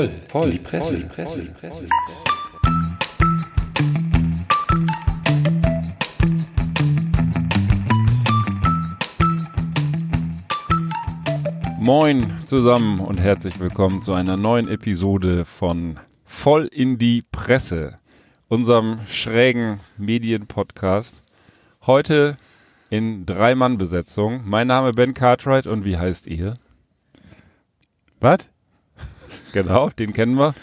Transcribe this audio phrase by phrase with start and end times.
[0.00, 1.84] voll, voll, in die Presse, voll, die Presse, Presse.
[1.84, 2.24] Die Presse.
[11.78, 17.98] Moin zusammen und herzlich willkommen zu einer neuen Episode von Voll in die Presse,
[18.48, 21.22] unserem schrägen Medienpodcast.
[21.86, 22.36] Heute
[22.88, 24.42] in Drei-Mann-Besetzung.
[24.44, 26.54] Mein Name Ben Cartwright und wie heißt ihr?
[28.20, 28.48] Was?
[29.52, 30.54] Genau, den kennen wir.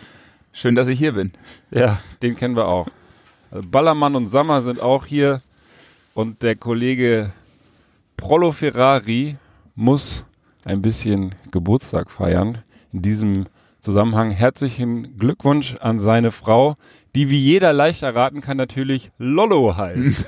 [0.54, 1.34] Schön, dass ich hier bin.
[1.72, 2.88] Ja, den kennen wir auch.
[3.52, 5.42] Also Ballermann und Sammer sind auch hier
[6.14, 7.32] und der Kollege
[8.18, 9.38] Prollo Ferrari
[9.76, 10.26] muss
[10.66, 12.60] ein bisschen Geburtstag feiern.
[12.92, 13.46] In diesem
[13.80, 16.76] Zusammenhang herzlichen Glückwunsch an seine Frau,
[17.16, 20.26] die wie jeder leicht erraten kann natürlich Lollo heißt.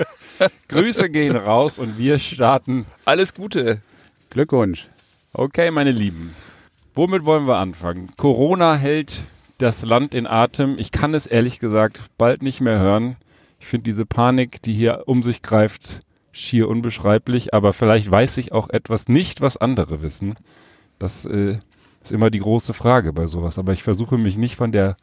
[0.68, 2.86] Grüße gehen raus und wir starten.
[3.04, 3.80] Alles Gute.
[4.30, 4.88] Glückwunsch.
[5.32, 6.34] Okay, meine Lieben.
[6.94, 8.10] Womit wollen wir anfangen?
[8.18, 9.22] Corona hält
[9.56, 10.76] das Land in Atem.
[10.78, 13.16] Ich kann es ehrlich gesagt bald nicht mehr hören.
[13.58, 16.00] Ich finde diese Panik, die hier um sich greift,
[16.32, 17.54] schier unbeschreiblich.
[17.54, 20.34] Aber vielleicht weiß ich auch etwas nicht, was andere wissen.
[20.98, 21.58] Das äh,
[22.02, 23.58] ist immer die große Frage bei sowas.
[23.58, 24.96] Aber ich versuche mich nicht von der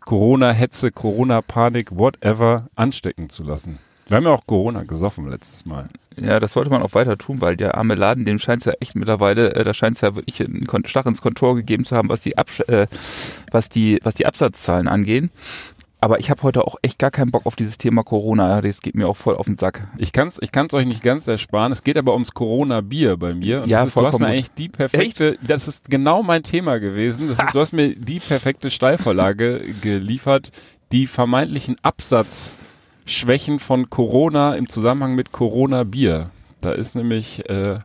[0.00, 3.78] Corona-Hetze, Corona-Panik, whatever anstecken zu lassen.
[4.08, 5.88] Wir haben ja auch Corona gesoffen letztes Mal.
[6.16, 8.72] Ja, das sollte man auch weiter tun, weil der arme Laden, dem scheint es ja
[8.80, 12.08] echt mittlerweile, äh, da scheint es ja wirklich einen Stach ins Kontor gegeben zu haben,
[12.08, 12.86] was die, Absch äh,
[13.50, 15.30] was die, was die Absatzzahlen angehen.
[15.98, 18.60] Aber ich habe heute auch echt gar keinen Bock auf dieses Thema Corona.
[18.60, 19.88] Das geht mir auch voll auf den Sack.
[19.96, 21.72] Ich kann es ich kann's euch nicht ganz ersparen.
[21.72, 23.62] Es geht aber ums Corona-Bier bei mir.
[23.62, 25.50] Und ja, ist, du hast mir eigentlich die perfekte, echt?
[25.50, 27.28] das ist genau mein Thema gewesen.
[27.28, 30.52] Das ist, du hast mir die perfekte Steilvorlage geliefert,
[30.92, 32.54] die vermeintlichen Absatz
[33.06, 36.30] Schwächen von Corona im Zusammenhang mit Corona-Bier.
[36.60, 37.78] Da ist nämlich äh,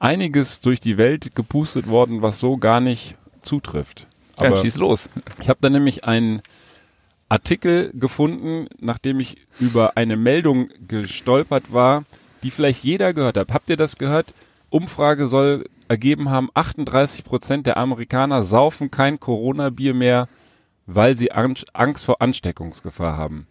[0.00, 4.08] einiges durch die Welt gepustet worden, was so gar nicht zutrifft.
[4.36, 5.08] Aber ja, schieß los.
[5.40, 6.42] Ich habe da nämlich einen
[7.28, 12.04] Artikel gefunden, nachdem ich über eine Meldung gestolpert war,
[12.42, 13.52] die vielleicht jeder gehört hat.
[13.52, 14.34] Habt ihr das gehört?
[14.70, 20.28] Umfrage soll ergeben haben, 38 Prozent der Amerikaner saufen kein Corona-Bier mehr,
[20.86, 23.46] weil sie Angst vor Ansteckungsgefahr haben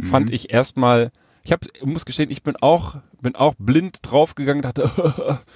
[0.00, 0.06] mhm.
[0.06, 1.10] fand ich erstmal,
[1.44, 4.90] ich hab, muss gestehen, ich bin auch, bin auch blind draufgegangen, dachte,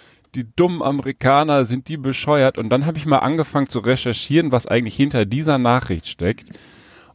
[0.35, 2.59] die dummen Amerikaner, sind die bescheuert?
[2.59, 6.51] Und dann habe ich mal angefangen zu recherchieren, was eigentlich hinter dieser Nachricht steckt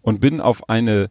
[0.01, 1.09] und bin auf eine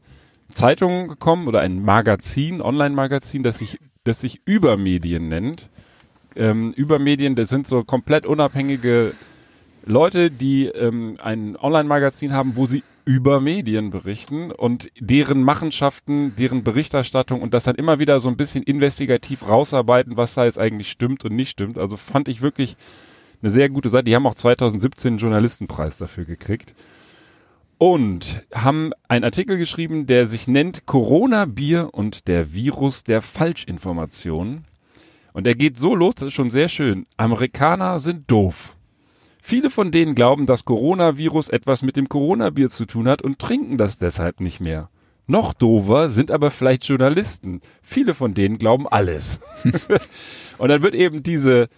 [0.51, 5.69] Zeitung gekommen oder ein Magazin, Online-Magazin, das sich, das sich Übermedien nennt.
[6.37, 9.13] Ähm, Übermedien, das sind so komplett unabhängige
[9.85, 16.63] Leute, die ähm, ein Online-Magazin haben, wo sie über Medien berichten und deren Machenschaften, deren
[16.63, 20.91] Berichterstattung und das dann immer wieder so ein bisschen investigativ rausarbeiten, was da jetzt eigentlich
[20.91, 21.79] stimmt und nicht stimmt.
[21.79, 22.77] Also fand ich wirklich
[23.41, 24.05] eine sehr gute Seite.
[24.05, 26.75] Die haben auch 2017 einen Journalistenpreis dafür gekriegt.
[27.79, 34.67] Und haben einen Artikel geschrieben, der sich nennt Corona-Bier und der Virus der Falschinformationen.
[35.33, 37.07] Und der geht so los, das ist schon sehr schön.
[37.17, 38.77] Amerikaner sind doof.
[39.49, 43.79] Viele von denen glauben, dass Coronavirus etwas mit dem Coronabier zu tun hat und trinken
[43.79, 44.91] das deshalb nicht mehr.
[45.27, 47.63] Noch dover sind aber vielleicht Journalisten.
[47.81, 49.41] Viele von denen glauben alles.
[50.59, 51.71] und dann wird eben diese,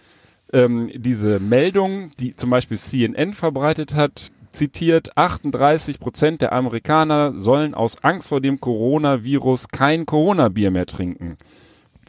[0.51, 7.73] ähm, diese Meldung, die zum Beispiel CNN verbreitet hat, zitiert, 38 Prozent der Amerikaner sollen
[7.73, 11.37] aus Angst vor dem Coronavirus kein Coronabier mehr trinken,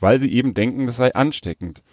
[0.01, 1.85] weil sie eben denken, das sei ansteckend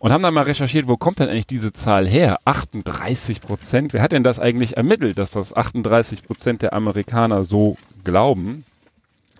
[0.00, 2.38] und haben dann mal recherchiert, wo kommt denn eigentlich diese Zahl her?
[2.46, 3.92] 38 Prozent.
[3.92, 8.64] Wer hat denn das eigentlich ermittelt, dass das 38 Prozent der Amerikaner so glauben?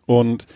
[0.04, 0.46] Und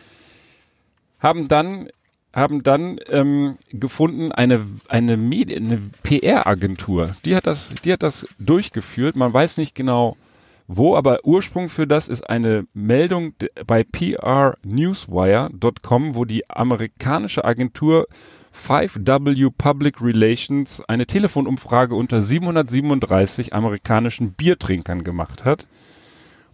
[1.21, 1.89] haben dann
[2.35, 7.17] haben dann ähm, gefunden eine eine, eine PR-Agentur.
[7.25, 9.17] Die hat das die hat das durchgeführt.
[9.17, 10.19] Man weiß nicht genau
[10.67, 13.33] wo, aber Ursprung für das ist eine Meldung
[13.67, 18.07] bei prnewswire.com, wo die amerikanische Agentur
[18.55, 25.67] 5W Public Relations eine Telefonumfrage unter 737 amerikanischen Biertrinkern gemacht hat.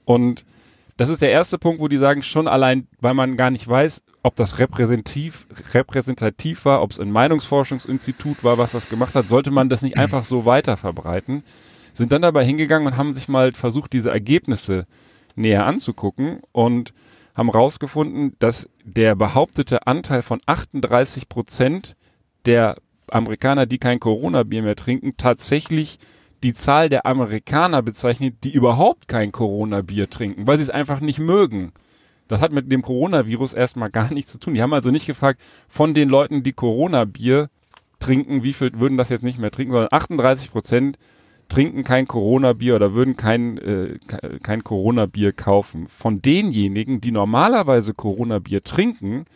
[0.05, 0.45] Und
[0.97, 4.03] das ist der erste Punkt, wo die sagen, schon allein, weil man gar nicht weiß,
[4.23, 9.51] ob das repräsentativ, repräsentativ war, ob es ein Meinungsforschungsinstitut war, was das gemacht hat, sollte
[9.51, 11.43] man das nicht einfach so weiter verbreiten.
[11.93, 14.87] Sind dann dabei hingegangen und haben sich mal versucht, diese Ergebnisse
[15.37, 16.93] näher anzugucken und
[17.35, 21.97] haben herausgefunden, dass der behauptete Anteil von 38 Prozent
[22.47, 22.77] der
[23.11, 25.99] Amerikaner, die kein Corona-Bier mehr trinken, tatsächlich
[26.43, 31.19] die Zahl der Amerikaner bezeichnet, die überhaupt kein Corona-Bier trinken, weil sie es einfach nicht
[31.19, 31.73] mögen.
[32.29, 34.55] Das hat mit dem Coronavirus erstmal gar nichts zu tun.
[34.55, 37.51] Die haben also nicht gefragt, von den Leuten, die Corona-Bier
[37.99, 40.99] trinken, wie viel würden das jetzt nicht mehr trinken, sondern 38 Prozent
[41.51, 43.97] trinken kein Corona-Bier oder würden kein, äh,
[44.43, 45.89] kein Corona-Bier kaufen.
[45.89, 49.27] Von denjenigen, die normalerweise Corona-Bier trinken,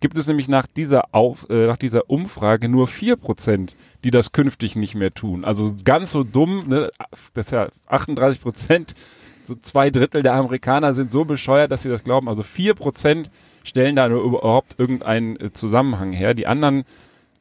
[0.00, 3.74] gibt es nämlich nach dieser, Auf, äh, nach dieser Umfrage nur vier Prozent,
[4.04, 5.44] die das künftig nicht mehr tun.
[5.44, 6.90] Also ganz so dumm, ne?
[7.34, 8.94] das ist ja 38 Prozent,
[9.42, 12.28] so zwei Drittel der Amerikaner sind so bescheuert, dass sie das glauben.
[12.28, 13.30] Also vier Prozent
[13.64, 16.34] stellen da überhaupt irgendeinen äh, Zusammenhang her.
[16.34, 16.84] Die anderen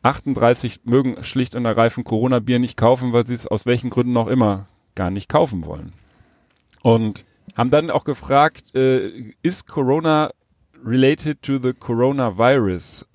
[0.06, 4.28] 38 mögen schlicht und ergreifend Corona-Bier nicht kaufen, weil sie es aus welchen Gründen auch
[4.28, 5.94] immer gar nicht kaufen wollen.
[6.84, 7.26] Und
[7.56, 10.30] haben dann auch gefragt, äh, ist Corona
[10.86, 13.06] related to the coronavirus?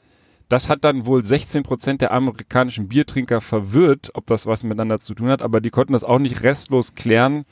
[0.48, 5.14] Das hat dann wohl 16 Prozent der amerikanischen Biertrinker verwirrt, ob das was miteinander zu
[5.14, 7.44] tun hat, aber die konnten das auch nicht restlos klären,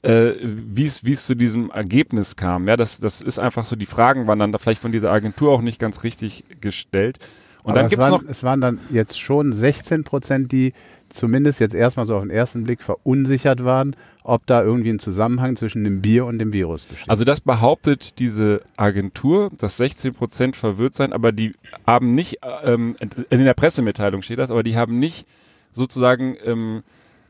[0.00, 2.66] äh, wie es zu diesem Ergebnis kam.
[2.66, 5.52] Ja, das, das ist einfach so, die Fragen waren dann da vielleicht von dieser Agentur
[5.52, 7.18] auch nicht ganz richtig gestellt.
[7.62, 8.22] Und Aber dann gibt es noch.
[8.28, 10.72] Es waren dann jetzt schon 16 Prozent, die
[11.10, 15.56] zumindest jetzt erstmal so auf den ersten Blick verunsichert waren, ob da irgendwie ein Zusammenhang
[15.56, 17.10] zwischen dem Bier und dem Virus besteht.
[17.10, 21.52] Also das behauptet diese Agentur, dass 16 Prozent verwirrt sein, aber die
[21.86, 22.94] haben nicht, ähm,
[23.28, 25.26] in der Pressemitteilung steht das, aber die haben nicht
[25.72, 26.82] sozusagen ähm,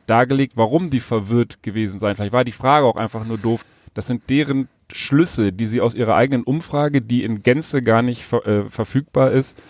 [0.07, 2.17] dargelegt, warum die verwirrt gewesen seien.
[2.17, 3.65] Vielleicht war die Frage auch einfach nur doof.
[3.95, 8.25] Das sind deren Schlüsse, die sie aus ihrer eigenen Umfrage, die in Gänze gar nicht
[8.25, 9.61] ver äh, verfügbar ist,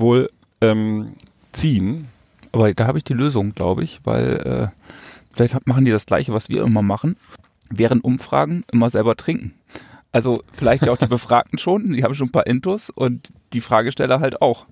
[0.00, 0.30] wohl
[0.60, 1.14] ähm,
[1.52, 2.08] ziehen.
[2.52, 4.96] Aber da habe ich die Lösung, glaube ich, weil äh,
[5.32, 7.16] vielleicht machen die das Gleiche, was wir immer machen.
[7.70, 9.54] Während Umfragen immer selber trinken.
[10.12, 13.60] Also vielleicht ja auch die Befragten schon, die haben schon ein paar Intos und die
[13.60, 14.66] Fragesteller halt auch.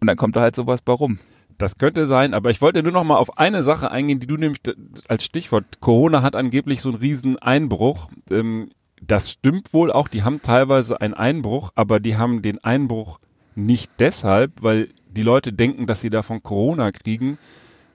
[0.00, 1.18] Und dann kommt da halt sowas bei rum.
[1.58, 4.36] Das könnte sein, aber ich wollte nur noch mal auf eine Sache eingehen, die du
[4.36, 4.60] nämlich
[5.08, 8.08] als Stichwort, Corona hat angeblich so einen riesen Einbruch.
[8.30, 8.68] Ähm,
[9.00, 13.18] das stimmt wohl auch, die haben teilweise einen Einbruch, aber die haben den Einbruch
[13.56, 17.38] nicht deshalb, weil die Leute denken, dass sie davon Corona kriegen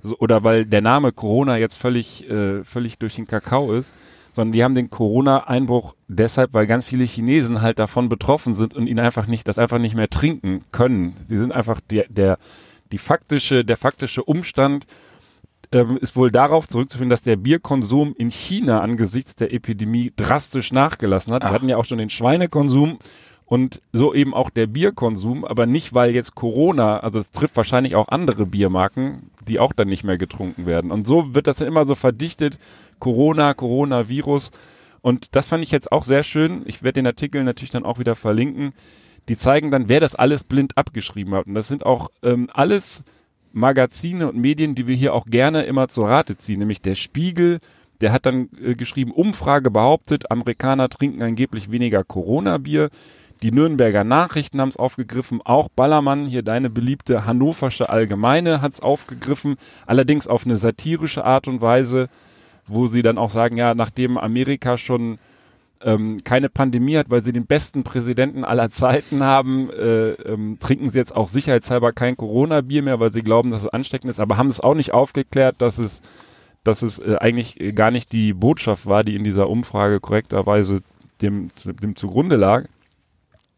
[0.03, 3.93] so, oder weil der Name Corona jetzt völlig, äh, völlig durch den Kakao ist,
[4.33, 8.87] sondern die haben den Corona-Einbruch deshalb, weil ganz viele Chinesen halt davon betroffen sind und
[8.87, 11.15] ihn einfach nicht, das einfach nicht mehr trinken können.
[11.29, 12.37] Die sind einfach der, der,
[12.91, 14.87] die faktische, der faktische Umstand
[15.73, 21.33] ähm, ist wohl darauf zurückzuführen, dass der Bierkonsum in China angesichts der Epidemie drastisch nachgelassen
[21.33, 21.43] hat.
[21.43, 21.49] Ach.
[21.49, 22.99] Wir hatten ja auch schon den Schweinekonsum
[23.51, 27.97] und so eben auch der Bierkonsum, aber nicht, weil jetzt Corona, also es trifft wahrscheinlich
[27.97, 30.89] auch andere Biermarken, die auch dann nicht mehr getrunken werden.
[30.89, 32.59] Und so wird das dann immer so verdichtet,
[32.99, 34.51] Corona, Coronavirus.
[35.01, 36.61] Und das fand ich jetzt auch sehr schön.
[36.63, 38.71] Ich werde den Artikel natürlich dann auch wieder verlinken.
[39.27, 41.45] Die zeigen dann, wer das alles blind abgeschrieben hat.
[41.45, 43.03] Und das sind auch ähm, alles
[43.51, 47.59] Magazine und Medien, die wir hier auch gerne immer zur Rate ziehen, nämlich der Spiegel,
[47.99, 52.89] der hat dann äh, geschrieben, Umfrage behauptet, Amerikaner trinken angeblich weniger Corona-Bier.
[53.43, 58.81] Die Nürnberger Nachrichten haben es aufgegriffen, auch Ballermann, hier deine beliebte Hannoversche Allgemeine hat es
[58.81, 59.55] aufgegriffen,
[59.87, 62.07] allerdings auf eine satirische Art und Weise,
[62.67, 65.17] wo sie dann auch sagen, ja, nachdem Amerika schon
[65.83, 70.91] ähm, keine Pandemie hat, weil sie den besten Präsidenten aller Zeiten haben, äh, ähm, trinken
[70.91, 74.37] sie jetzt auch sicherheitshalber kein Corona-Bier mehr, weil sie glauben, dass es ansteckend ist, aber
[74.37, 76.03] haben es auch nicht aufgeklärt, dass es,
[76.63, 80.81] dass es äh, eigentlich gar nicht die Botschaft war, die in dieser Umfrage korrekterweise
[81.23, 82.65] dem, dem zugrunde lag.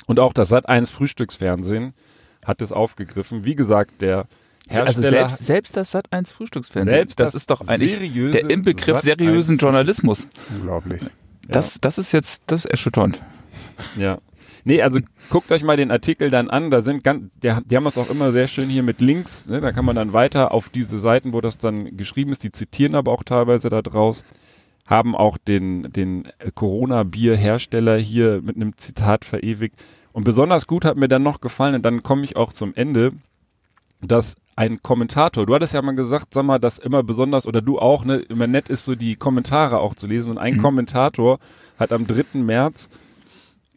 [0.05, 1.93] Und auch das Sat1 Frühstücksfernsehen
[2.43, 3.45] hat es aufgegriffen.
[3.45, 4.25] Wie gesagt, der
[4.67, 6.95] Hersteller also selbst, selbst das Sat1 Frühstücksfernsehen.
[6.95, 10.27] Selbst das, das ist doch eigentlich der Inbegriff seriösen Journalismus.
[10.55, 11.03] Unglaublich.
[11.47, 13.21] Das, das ist jetzt, das ist erschütternd.
[13.97, 14.19] Ja.
[14.65, 14.99] Nee, also
[15.29, 16.71] guckt euch mal den Artikel dann an.
[16.71, 19.47] Da sind ganz, der, die haben es auch immer sehr schön hier mit Links.
[19.47, 19.59] Ne?
[19.59, 22.43] Da kann man dann weiter auf diese Seiten, wo das dann geschrieben ist.
[22.43, 24.23] Die zitieren aber auch teilweise da draus
[24.85, 29.81] haben auch den, den Corona-Bier-Hersteller hier mit einem Zitat verewigt.
[30.13, 33.11] Und besonders gut hat mir dann noch gefallen, und dann komme ich auch zum Ende,
[34.01, 37.79] dass ein Kommentator, du hattest ja mal gesagt, sag mal, dass immer besonders, oder du
[37.79, 40.31] auch, ne, immer nett ist, so die Kommentare auch zu lesen.
[40.31, 40.61] Und ein mhm.
[40.61, 41.39] Kommentator
[41.79, 42.39] hat am 3.
[42.39, 42.89] März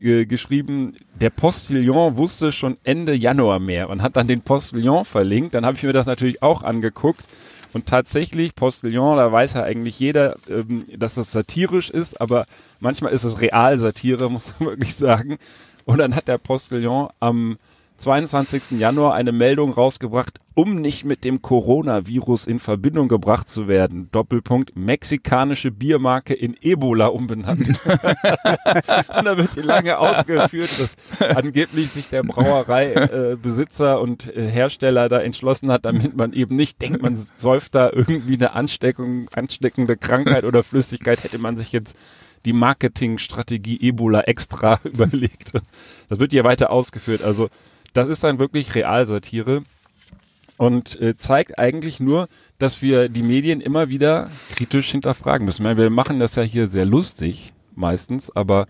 [0.01, 5.55] äh, geschrieben, der Postillon wusste schon Ende Januar mehr und hat dann den Postillon verlinkt.
[5.55, 7.25] Dann habe ich mir das natürlich auch angeguckt
[7.77, 12.47] und tatsächlich, Postillon, da weiß ja eigentlich jeder, ähm, dass das satirisch ist, aber
[12.81, 15.37] manchmal ist es Realsatire, muss man wirklich sagen.
[15.87, 17.59] Und dann hat der Postillon am
[17.99, 18.73] 22.
[18.73, 24.11] Januar eine Meldung rausgebracht, um nicht mit dem Coronavirus in Verbindung gebracht zu werden.
[24.13, 27.69] Doppelpunkt, mexikanische Biermarke in Ebola umbenannt.
[27.69, 30.97] und da wird hier lange ausgeführt, dass
[31.35, 36.83] angeblich sich der Brauereibesitzer äh, und äh, Hersteller da entschlossen hat, damit man eben nicht
[36.83, 41.97] denkt, man säuft da irgendwie eine Ansteckung, ansteckende Krankheit oder Flüssigkeit, hätte man sich jetzt
[42.47, 45.53] die Marketingstrategie Ebola extra überlegt.
[46.09, 47.23] Das wird hier weiter ausgeführt.
[47.23, 47.49] Also
[47.93, 49.63] das ist dann wirklich Realsatire.
[50.59, 55.63] und äh, zeigt eigentlich nur, dass wir die Medien immer wieder kritisch hinterfragen müssen.
[55.65, 58.67] Meine, wir machen das ja hier sehr lustig meistens, aber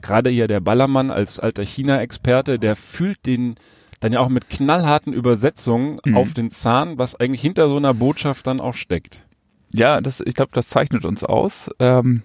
[0.00, 3.56] gerade hier der Ballermann als alter China-Experte, der fühlt den
[3.98, 6.16] dann ja auch mit knallharten Übersetzungen Mhm.
[6.16, 9.22] auf den Zahn, was eigentlich hinter so einer Botschaft dann auch steckt.
[9.70, 12.22] Ja, das, ich glaube, das zeichnet uns aus, ähm,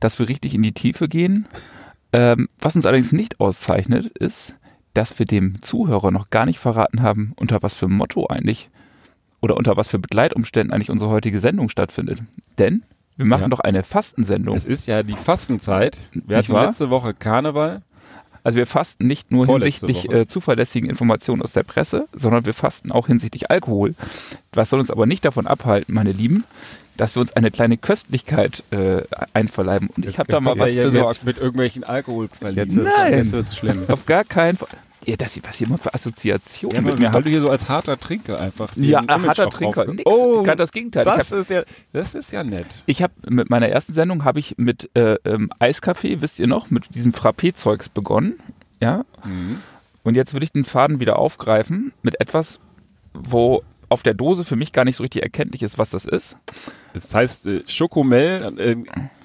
[0.00, 1.46] dass wir richtig in die Tiefe gehen.
[2.12, 4.54] Ähm, was uns allerdings nicht auszeichnet, ist,
[4.94, 8.70] dass wir dem Zuhörer noch gar nicht verraten haben, unter was für Motto eigentlich
[9.40, 12.22] oder unter was für Begleitumständen eigentlich unsere heutige Sendung stattfindet.
[12.58, 12.82] Denn
[13.16, 13.48] wir machen Ja.
[13.48, 14.56] doch eine Fastensendung.
[14.56, 15.98] Es ist ja die Fastenzeit.
[16.12, 16.66] Wir Nicht hatten wahr?
[16.66, 17.82] letzte Woche Karneval.
[18.42, 22.54] Also wir fasten nicht nur Vorletzte hinsichtlich äh, zuverlässigen Informationen aus der Presse, sondern wir
[22.54, 23.94] fasten auch hinsichtlich Alkohol.
[24.52, 26.44] Was soll uns aber nicht davon abhalten, meine Lieben,
[26.96, 29.88] dass wir uns eine kleine Köstlichkeit äh, einverleiben.
[29.96, 31.24] Und ich habe da mal was ja besorgt.
[31.24, 32.82] mit irgendwelchen Alkoholpralinen.
[32.82, 33.14] Nein.
[33.14, 33.84] jetzt wird's schlimm.
[33.88, 34.68] Auf gar keinen Fall.
[35.06, 37.68] Ja, das, was ihr immer für Assoziationen Ja, mit mir weil du hier so als
[37.68, 39.86] harter Trinker einfach Ja, Image harter Trinker.
[39.86, 41.04] Nix, Oh, ganz das Gegenteil.
[41.04, 42.66] Das hab- ist ja, das ist ja nett.
[42.86, 46.70] Ich habe mit meiner ersten Sendung habe ich mit äh, ähm, Eiskaffee, wisst ihr noch,
[46.70, 48.34] mit diesem Frappé-Zeugs begonnen.
[48.82, 49.04] Ja.
[50.02, 52.58] Und jetzt will ich den Faden wieder aufgreifen mit etwas,
[53.14, 56.36] wo auf der Dose für mich gar nicht so richtig erkenntlich ist, was das ist.
[56.94, 58.76] Das heißt, äh, Schokomel, äh,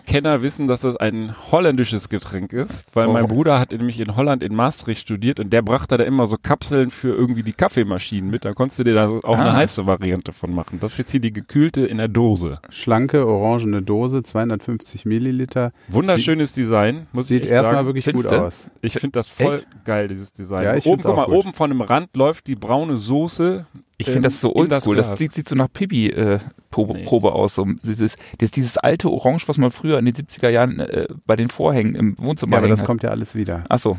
[0.05, 3.13] Kenner wissen, dass das ein holländisches Getränk ist, weil Oh.
[3.13, 6.37] mein Bruder hat nämlich in Holland in Maastricht studiert und der brachte da immer so
[6.41, 8.45] Kapseln für irgendwie die Kaffeemaschinen mit.
[8.45, 9.55] Da konntest du dir da so auch eine Ah.
[9.55, 10.79] heiße Variante von machen.
[10.79, 12.59] Das ist jetzt hier die gekühlte in der Dose.
[12.69, 15.71] Schlanke, orangene Dose, 250 Milliliter.
[15.87, 18.65] Wunderschönes Design, muss Sieht ich erstmal wirklich Findest gut aus.
[18.81, 19.85] Ich finde das voll Echt?
[19.85, 20.63] geil, dieses Design.
[20.63, 23.65] Ja, oben, guck mal, oben von dem Rand läuft die braune Soße.
[23.97, 24.55] Ich ähm, finde das so das
[24.87, 24.95] oldschool.
[24.95, 25.19] Das, Glas.
[25.19, 27.03] sieht, sieht so nach Pipi-Probe Nee.
[27.03, 27.55] Probe aus.
[27.55, 31.35] So dieses, das, dieses alte Orange, was man früher in den 70er Jahren äh, bei
[31.35, 32.85] den Vorhängen im Wohnzimmer Ja, aber das hat.
[32.87, 33.63] kommt ja alles wieder.
[33.69, 33.97] Ach so,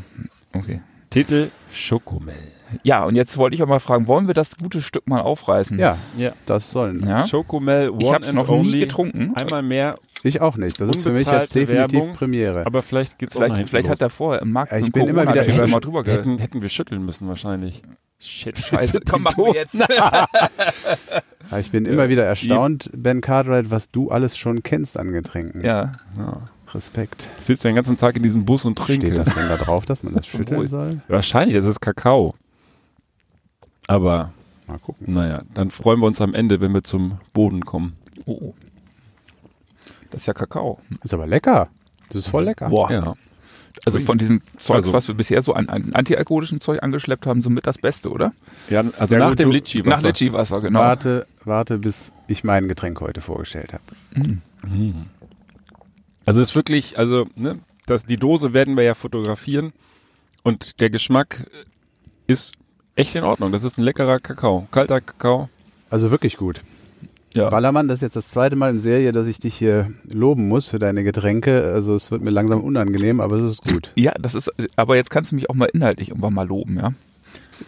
[0.53, 0.81] okay.
[1.09, 2.35] Titel Schokomel.
[2.83, 5.77] Ja, und jetzt wollte ich auch mal fragen, wollen wir das gute Stück mal aufreißen?
[5.79, 6.31] Ja, Ja.
[6.45, 7.05] das sollen.
[7.07, 7.27] ja?
[7.27, 8.71] Schokomel One Ich habe es and noch Only.
[8.71, 9.33] nie getrunken.
[9.41, 10.79] Einmal mehr, Ich auch nicht.
[10.81, 12.65] Das ist für mich jetzt definitiv Werbung, Premiere.
[12.65, 15.07] aber vielleicht geht's auch nach Vielleicht, vielleicht hat er vorher im Markt Ja, ich bin
[15.07, 15.71] immer wieder überrascht.
[15.71, 17.81] mal drüber hätten, hätten wir schütteln müssen wahrscheinlich.
[18.19, 19.75] Shit, Scheiße, komm, machen wir jetzt.
[21.51, 25.63] Ja, ich bin immer wieder erstaunt, Ben Cartwright, was du alles schon kennst an Getränken.
[25.63, 26.41] ja, Ja.
[26.73, 27.29] Respekt.
[27.39, 29.05] Ich sitze den ganzen Tag in diesem Bus und trinke.
[29.07, 30.99] Steht das denn da drauf, dass man das schütteln soll?
[31.07, 32.35] Wahrscheinlich, das ist Kakao.
[33.87, 34.33] Aber
[34.67, 35.13] Mal gucken.
[35.13, 37.93] naja, dann freuen wir uns am Ende, wenn wir zum Boden kommen.
[38.25, 38.53] oh.
[40.11, 40.79] Das ist ja Kakao.
[41.03, 41.67] Ist aber lecker.
[42.07, 42.69] Das ist voll lecker.
[42.69, 42.89] Boah.
[42.89, 43.13] Ja.
[43.85, 47.41] Also von diesem Zeugs, Also- was wir bisher so an, an antialkoholischem Zeug angeschleppt haben,
[47.41, 48.31] somit das Beste, oder?
[48.69, 49.83] ja also Ja, nach gut, dem du- Litchi.
[49.83, 50.79] Nach Litchi-Wasser, genau.
[50.79, 53.83] Warte, warte, bis ich mein Getränk heute vorgestellt habe.
[56.25, 59.73] Also es ist wirklich, also ne, das, die Dose werden wir ja fotografieren
[60.43, 61.49] und der Geschmack
[62.27, 62.53] ist
[62.97, 63.51] echt in Ordnung.
[63.51, 65.49] Das ist ein leckerer Kakao, kalter Kakao.
[65.89, 66.61] Also wirklich gut.
[67.33, 67.49] Ja.
[67.49, 70.67] Ballermann, das ist jetzt das zweite Mal in Serie, dass ich dich hier loben muss
[70.69, 71.71] für deine Getränke.
[71.71, 73.91] Also es wird mir langsam unangenehm, aber es ist gut.
[73.95, 76.93] ja, das ist, aber jetzt kannst du mich auch mal inhaltlich irgendwann mal loben, ja?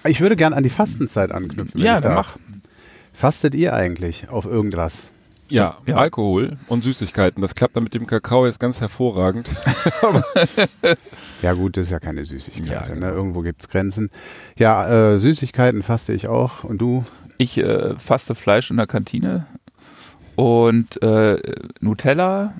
[0.07, 1.79] Ich würde gern an die Fastenzeit anknüpfen.
[1.79, 2.39] wenn Ja, ich dann darf.
[3.13, 5.11] Fastet ihr eigentlich auf irgendwas?
[5.49, 5.95] Ja, Ja.
[5.95, 7.41] Alkohol und Süßigkeiten.
[7.41, 9.49] Das klappt dann mit dem Kakao jetzt ganz hervorragend.
[11.41, 12.69] Ja gut, das ist ja keine Süßigkeit.
[12.69, 12.93] Ja, ne?
[12.95, 13.07] genau.
[13.07, 14.09] Irgendwo gibt es Grenzen.
[14.57, 16.65] Ja, äh, Süßigkeiten faste ich auch.
[16.65, 17.05] Und du?
[17.37, 19.45] Ich äh, faste Fleisch in der Kantine
[20.35, 21.37] und äh,
[21.79, 22.53] Nutella.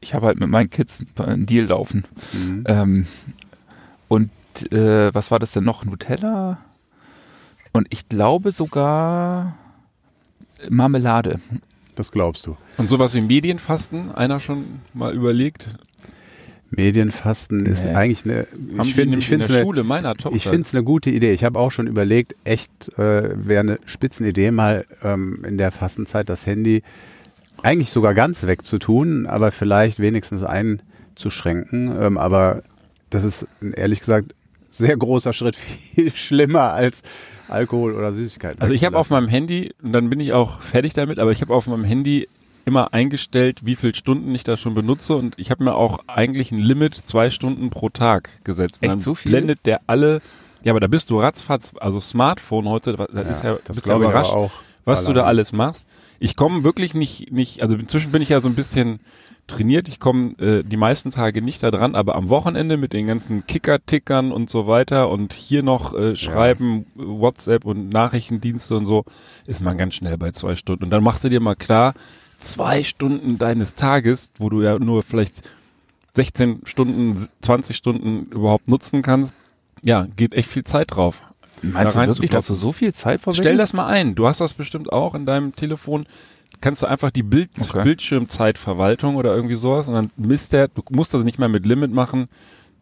[0.00, 2.04] Ich habe halt mit meinen Kids einen Deal laufen.
[2.34, 2.64] Mhm.
[2.66, 3.06] Ähm,
[4.08, 4.30] und
[4.70, 5.84] äh, was war das denn noch?
[5.84, 6.58] Nutella?
[7.72, 9.56] Und ich glaube sogar
[10.68, 11.40] Marmelade.
[11.96, 12.56] Das glaubst du.
[12.76, 15.68] Und sowas wie Medienfasten, einer schon mal überlegt?
[16.70, 17.94] Medienfasten ist Nee.
[17.94, 18.46] eigentlich eine.
[18.76, 20.36] Haben Ich finde ich finde Schule meiner Tochter.
[20.36, 21.32] ich finde es eine gute Idee.
[21.32, 26.28] Ich habe auch schon überlegt, echt äh, wäre eine Spitzenidee, mal ähm, in der Fastenzeit
[26.28, 26.82] das Handy
[27.62, 31.96] eigentlich sogar ganz wegzutun, aber vielleicht wenigstens einzuschränken.
[32.02, 32.62] Ähm, aber
[33.10, 34.34] das ist ehrlich gesagt
[34.68, 35.56] sehr großer Schritt,
[35.94, 37.02] viel schlimmer als
[37.48, 38.60] Alkohol oder Süßigkeiten.
[38.60, 41.40] Also ich habe auf meinem Handy, und dann bin ich auch fertig damit, aber ich
[41.40, 42.28] habe auf meinem Handy
[42.64, 46.50] immer eingestellt, wie viele Stunden ich da schon benutze und ich habe mir auch eigentlich
[46.50, 48.82] ein Limit zwei Stunden pro Tag gesetzt.
[48.82, 49.30] Echt dann so viel?
[49.30, 50.20] Blendet der alle,
[50.64, 53.86] ja, aber da bist du ratzfatz, also Smartphone heute, da Ja, ist ja, das bist
[53.86, 54.50] ja glaube ich aber überrascht, auch.
[54.84, 55.86] was du da alles machst.
[56.18, 58.98] Ich komme wirklich nicht, nicht, also inzwischen bin ich ja so ein bisschen
[59.46, 59.88] trainiert.
[59.88, 63.46] Ich komme äh, die meisten Tage nicht da dran, aber am Wochenende mit den ganzen
[63.46, 69.04] Kicker-Tickern und so weiter und hier noch äh, schreiben, WhatsApp und Nachrichtendienste und so,
[69.46, 70.84] ist man ganz schnell bei zwei Stunden.
[70.84, 71.94] Und dann machst du dir mal klar,
[72.40, 75.50] zwei Stunden deines Tages, wo du ja nur vielleicht
[76.14, 79.34] 16 Stunden, 20 Stunden überhaupt nutzen kannst,
[79.84, 81.22] ja, geht echt viel Zeit drauf.
[81.72, 83.42] Meinst da du wirklich, dass du so viel Zeit verwendest?
[83.44, 84.14] Stell das mal ein.
[84.14, 86.06] Du hast das bestimmt auch in deinem Telefon.
[86.60, 87.82] Kannst du einfach die Bild Okay.
[87.82, 91.92] Bildschirmzeitverwaltung oder irgendwie sowas und dann misst der, du musst das nicht mehr mit Limit
[91.92, 92.28] machen,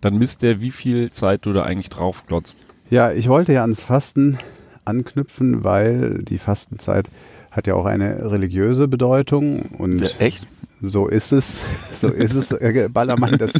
[0.00, 2.58] dann misst der, wie viel Zeit du da eigentlich drauf glotzt.
[2.90, 4.38] Ja, ich wollte ja ans Fasten
[4.84, 7.08] anknüpfen, weil die Fastenzeit
[7.50, 10.46] hat ja auch eine religiöse Bedeutung und Ja, echt?
[10.80, 11.62] so ist es.
[11.94, 12.50] So ist es.
[12.60, 13.52] Äh, Ballermann, dass,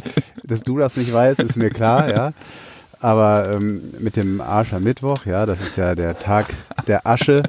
[0.43, 2.31] dass du das nicht weißt, ist mir klar, ja.
[3.05, 6.47] Aber ähm, mit dem Aschermittwoch, ja, das ist ja der Tag
[6.87, 7.43] der Asche,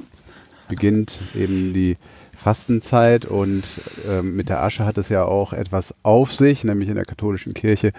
[0.69, 1.97] beginnt eben die
[2.35, 6.95] Fastenzeit und ähm, mit der Asche hat es ja auch etwas auf sich, nämlich in
[6.95, 7.91] der katholischen Kirche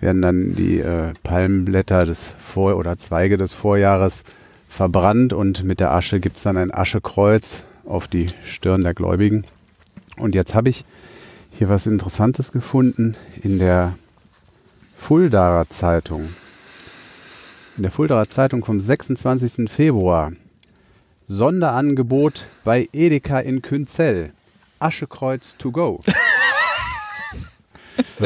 [0.00, 4.24] werden dann die äh, Palmenblätter des Vor- oder Zweige des Vorjahres
[4.70, 9.44] verbrannt und mit der Asche gibt es dann ein Aschekreuz auf die Stirn der Gläubigen.
[10.16, 10.86] Und jetzt habe ich
[11.50, 13.92] hier was Interessantes gefunden in der
[14.96, 16.30] Fuldaer Zeitung.
[17.76, 19.68] In der Fuldaer Zeitung vom 26.
[19.68, 20.32] Februar.
[21.26, 24.32] Sonderangebot bei Edeka in Künzell.
[24.78, 26.00] Aschekreuz to go.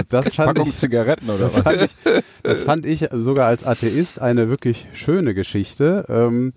[0.08, 1.62] Das fand Packung ich, Zigaretten oder das was?
[1.62, 1.94] fand, ich,
[2.42, 6.06] das fand ich sogar als Atheist eine wirklich schöne Geschichte.
[6.08, 6.54] Ähm,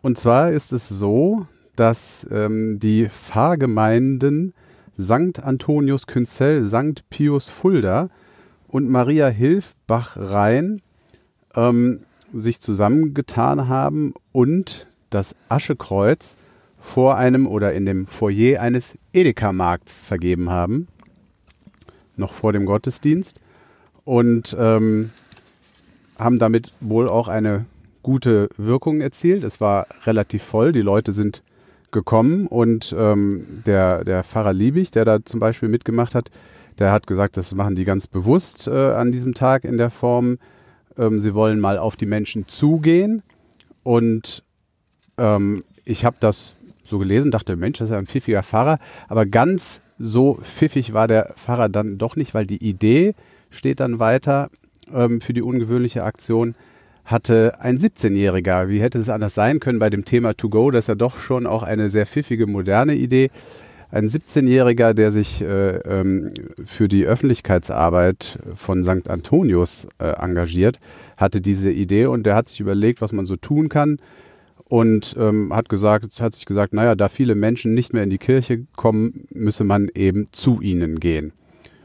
[0.00, 4.54] und zwar ist es so, dass ähm, die Pfarrgemeinden
[4.98, 5.42] St.
[5.42, 7.08] Antonius Künzell, St.
[7.10, 8.08] Pius Fulda
[8.68, 10.80] und Maria Hilfbach-Rhein
[11.54, 12.05] ähm,
[12.38, 16.36] sich zusammengetan haben und das Aschekreuz
[16.78, 20.88] vor einem oder in dem Foyer eines Edeka-Markts vergeben haben,
[22.16, 23.40] noch vor dem Gottesdienst
[24.04, 25.10] und ähm,
[26.18, 27.66] haben damit wohl auch eine
[28.02, 29.42] gute Wirkung erzielt.
[29.42, 31.42] Es war relativ voll, die Leute sind
[31.90, 36.30] gekommen und ähm, der, der Pfarrer Liebig, der da zum Beispiel mitgemacht hat,
[36.78, 40.38] der hat gesagt, das machen die ganz bewusst äh, an diesem Tag in der Form.
[40.98, 43.22] Ähm, sie wollen mal auf die Menschen zugehen.
[43.82, 44.42] Und
[45.18, 49.80] ähm, ich habe das so gelesen, dachte, Mensch, das ist ein pfiffiger Pfarrer, aber ganz
[49.98, 53.14] so pfiffig war der Pfarrer dann doch nicht, weil die Idee
[53.50, 54.50] steht dann weiter
[54.92, 56.54] ähm, für die ungewöhnliche Aktion,
[57.04, 60.84] hatte ein 17-Jähriger, wie hätte es anders sein können bei dem Thema To Go, das
[60.84, 63.30] ist ja doch schon auch eine sehr pfiffige, moderne Idee,
[63.90, 66.32] ein 17-Jähriger, der sich äh, ähm,
[66.64, 69.08] für die Öffentlichkeitsarbeit von St.
[69.08, 70.78] Antonius äh, engagiert,
[71.16, 73.98] hatte diese Idee und der hat sich überlegt, was man so tun kann
[74.68, 78.18] und ähm, hat gesagt, hat sich gesagt, naja, da viele Menschen nicht mehr in die
[78.18, 81.32] Kirche kommen, müsse man eben zu ihnen gehen.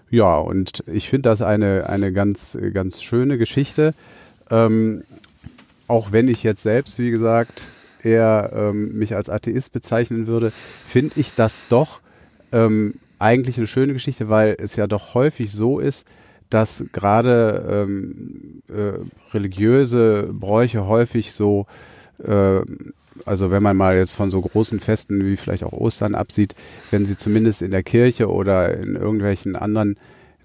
[0.10, 3.94] Ja, und ich finde das eine, eine ganz, ganz schöne Geschichte.
[4.50, 5.04] Ähm,
[5.88, 7.70] auch wenn ich jetzt selbst, wie gesagt,
[8.04, 10.52] eher ähm, mich als Atheist bezeichnen würde,
[10.86, 12.02] finde ich das doch
[12.52, 16.08] ähm, eigentlich eine schöne Geschichte, weil es ja doch häufig so ist,
[16.50, 19.00] dass gerade ähm, äh,
[19.34, 21.66] religiöse Bräuche häufig so,
[22.24, 22.60] äh,
[23.26, 26.56] also wenn man mal jetzt von so großen Festen wie vielleicht auch Ostern absieht,
[26.90, 29.98] wenn sie zumindest in der Kirche oder in irgendwelchen anderen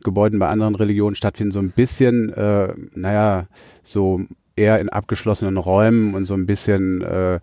[0.05, 3.47] Gebäuden bei anderen Religionen stattfinden, so ein bisschen, äh, naja,
[3.83, 4.21] so
[4.57, 7.41] eher in abgeschlossenen Räumen und so ein bisschen äh,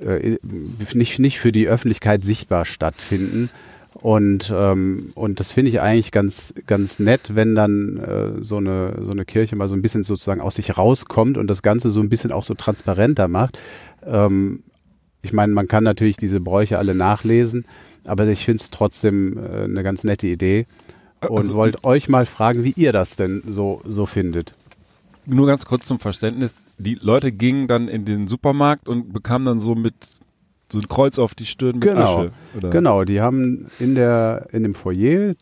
[0.00, 0.38] äh,
[0.94, 3.50] nicht, nicht für die Öffentlichkeit sichtbar stattfinden.
[3.94, 8.96] Und, ähm, und das finde ich eigentlich ganz, ganz nett, wenn dann äh, so, eine,
[9.02, 12.00] so eine Kirche mal so ein bisschen sozusagen aus sich rauskommt und das Ganze so
[12.00, 13.58] ein bisschen auch so transparenter macht.
[14.04, 14.62] Ähm,
[15.20, 17.64] ich meine, man kann natürlich diese Bräuche alle nachlesen,
[18.06, 20.66] aber ich finde es trotzdem äh, eine ganz nette Idee
[21.20, 24.54] und Also- wollte euch mal fragen, wie ihr das denn so, so findet.
[25.26, 26.54] Nur ganz kurz zum Verständnis.
[26.78, 29.94] Die Leute gingen dann in den Supermarkt und bekamen dann so mit
[30.70, 32.32] so ein Kreuz auf die Stirn mit Genau, Asche.
[32.56, 32.70] Oder?
[32.70, 35.34] Genau, die haben in der in dem Foyer äh,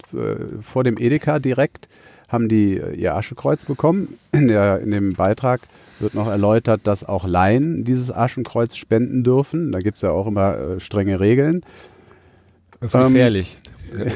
[0.61, 1.89] vor dem Edeka direkt
[2.29, 4.17] haben die äh, ihr Aschenkreuz bekommen.
[4.33, 5.61] In, der, in dem Beitrag
[5.99, 9.73] wird noch erläutert, dass auch Laien dieses Aschenkreuz spenden dürfen.
[9.73, 11.63] Da gibt es ja auch immer äh, strenge Regeln.
[12.81, 13.57] Das ist Ähm, gefährlich.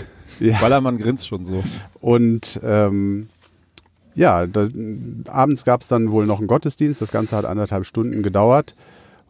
[0.41, 0.59] Ja.
[0.59, 1.63] Ballermann grinst schon so.
[2.01, 3.29] Und ähm,
[4.15, 4.69] ja, da,
[5.27, 7.01] abends gab es dann wohl noch einen Gottesdienst.
[7.01, 8.75] Das Ganze hat anderthalb Stunden gedauert.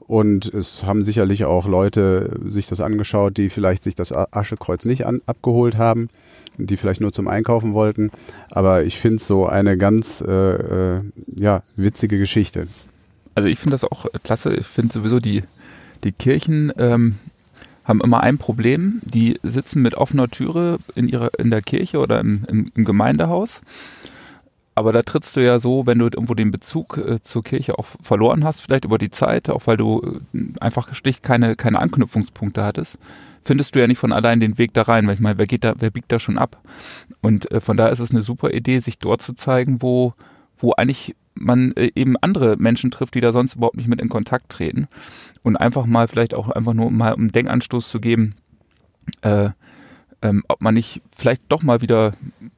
[0.07, 5.07] Und es haben sicherlich auch Leute sich das angeschaut, die vielleicht sich das Aschekreuz nicht
[5.07, 6.11] an, abgeholt haben,
[6.59, 8.11] die vielleicht nur zum Einkaufen wollten.
[8.51, 11.01] Aber ich finde es so eine ganz äh, äh,
[11.35, 12.66] ja, witzige Geschichte.
[13.35, 14.55] Also ich finde das auch klasse.
[14.55, 15.42] Ich finde sowieso die,
[16.05, 17.16] die Kirchen ähm,
[17.85, 19.01] haben immer ein Problem.
[19.03, 23.62] Die sitzen mit offener Türe in ihrer in der Kirche oder im, im, im Gemeindehaus.
[24.74, 27.87] Aber da trittst du ja so, wenn du irgendwo den Bezug äh, zur Kirche auch
[28.02, 32.64] verloren hast, vielleicht über die Zeit, auch weil du äh, einfach schlicht keine, keine Anknüpfungspunkte
[32.64, 32.98] hattest,
[33.44, 35.64] findest du ja nicht von allein den Weg da rein, weil ich meine, wer geht
[35.64, 36.60] da, wer biegt da schon ab?
[37.20, 40.14] Und äh, von daher ist es eine super Idee, sich dort zu zeigen, wo,
[40.58, 44.50] wo eigentlich man eben andere Menschen trifft, die da sonst überhaupt nicht mit in Kontakt
[44.50, 44.87] treten.
[45.42, 48.37] Und einfach mal vielleicht auch einfach nur mal einen Denkanstoß zu geben,
[49.22, 49.50] äh,
[50.24, 52.14] ähm, ob man nicht vielleicht doch mal wieder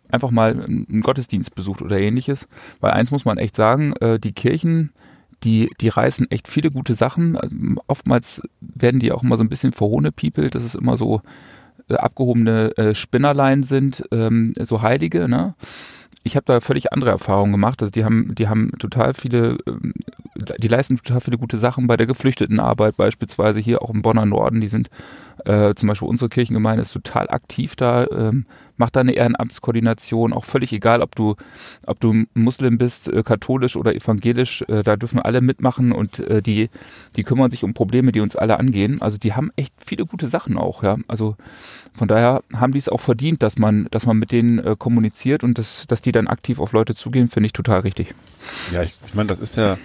[0.09, 2.49] einfach mal einen Gottesdienst besucht oder ähnliches.
[2.81, 4.93] Weil eins muss man echt sagen, äh, die Kirchen,
[5.43, 7.37] die, die reißen echt viele gute Sachen.
[7.37, 7.57] Also,
[7.89, 10.55] oftmals werden die auch immer so ein bisschen verhohnepiepelt.
[10.55, 11.23] Das ist immer so
[11.89, 15.55] äh, abgehobene äh, Spinnerlein sind, ähm, so Heilige, ne?
[16.27, 17.81] Ich habe da völlig andere Erfahrungen gemacht.
[17.81, 19.95] Also die haben, die haben total viele, ähm,
[20.59, 24.61] die leisten total viele gute Sachen bei der Geflüchtetenarbeit, beispielsweise hier auch im Bonner Norden.
[24.61, 24.91] Die sind
[25.45, 30.45] äh, zum Beispiel unsere Kirchengemeinde ist total aktiv da, ähm, macht da eine Ehrenamtskoordination, auch
[30.45, 31.37] völlig egal, ob du,
[31.87, 36.43] ob du Muslim bist, äh, katholisch oder evangelisch, äh, da dürfen alle mitmachen und äh,
[36.43, 36.71] die,
[37.17, 39.03] die kümmern sich um Probleme, die uns alle angehen.
[39.03, 40.97] Also die haben echt viele gute Sachen auch, ja.
[41.09, 41.37] Also
[41.95, 45.43] von daher haben die es auch verdient, dass man, dass man mit denen äh, kommuniziert
[45.43, 48.15] und dass, dass die dann aktiv auf Leute zugehen, finde ich total richtig.
[48.73, 49.79] Ja, ich, ich meine, das ist ja,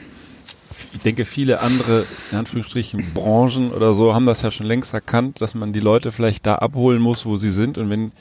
[0.94, 5.42] ich denke, viele andere, in Anführungsstrichen, Branchen oder so haben das ja schon längst erkannt,
[5.42, 8.12] dass man die Leute vielleicht da abholen muss, wo sie sind und wenn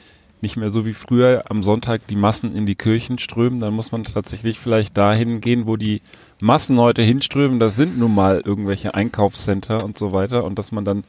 [0.42, 3.92] nicht mehr so wie früher am Sonntag die Massen in die Kirchen strömen, dann muss
[3.92, 6.02] man tatsächlich vielleicht dahin gehen, wo die
[6.40, 7.60] Massen heute hinströmen.
[7.60, 11.04] Das sind nun mal irgendwelche Einkaufscenter und so weiter und dass man dann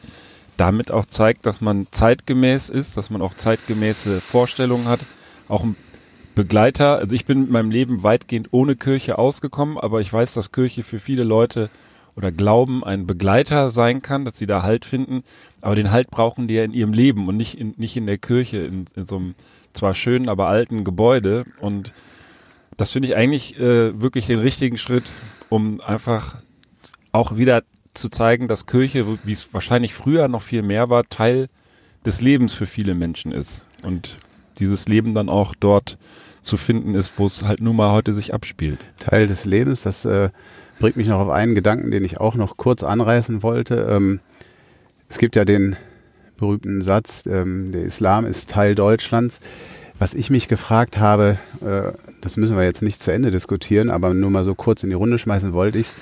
[0.57, 5.05] damit auch zeigt, dass man zeitgemäß ist, dass man auch zeitgemäße Vorstellungen hat,
[5.47, 5.75] auch ein
[6.35, 6.97] Begleiter.
[6.97, 10.83] Also ich bin mit meinem Leben weitgehend ohne Kirche ausgekommen, aber ich weiß, dass Kirche
[10.83, 11.69] für viele Leute
[12.15, 15.23] oder Glauben ein Begleiter sein kann, dass sie da Halt finden.
[15.61, 18.17] Aber den Halt brauchen die ja in ihrem Leben und nicht in, nicht in der
[18.17, 19.35] Kirche, in, in so einem
[19.73, 21.45] zwar schönen, aber alten Gebäude.
[21.59, 21.93] Und
[22.77, 25.11] das finde ich eigentlich äh, wirklich den richtigen Schritt,
[25.49, 26.41] um einfach
[27.11, 31.49] auch wieder zu zeigen, dass Kirche, wie es wahrscheinlich früher noch viel mehr war, Teil
[32.05, 33.65] des Lebens für viele Menschen ist.
[33.83, 34.17] Und
[34.59, 35.97] dieses Leben dann auch dort
[36.41, 38.79] zu finden ist, wo es halt nun mal heute sich abspielt.
[38.99, 40.29] Teil des Lebens, das äh,
[40.81, 43.87] bringt mich noch auf einen Gedanken, den ich auch noch kurz anreißen wollte.
[43.89, 44.19] Ähm,
[45.09, 45.75] es gibt ja den
[46.37, 49.39] berühmten Satz, ähm, der Islam ist Teil Deutschlands.
[49.99, 51.91] Was ich mich gefragt habe, äh,
[52.21, 54.95] das müssen wir jetzt nicht zu Ende diskutieren, aber nur mal so kurz in die
[54.95, 55.93] Runde schmeißen wollte ich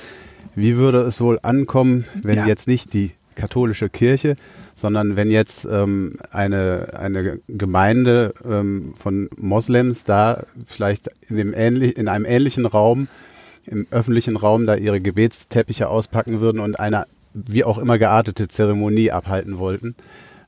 [0.56, 2.48] wie würde es wohl ankommen, wenn ja.
[2.48, 4.36] jetzt nicht die katholische Kirche,
[4.76, 11.98] sondern wenn jetzt ähm, eine, eine Gemeinde ähm, von Moslems da vielleicht in, dem ähnlich,
[11.98, 13.08] in einem ähnlichen Raum,
[13.70, 19.12] im öffentlichen Raum, da ihre Gebetsteppiche auspacken würden und eine wie auch immer geartete Zeremonie
[19.12, 19.96] abhalten wollten.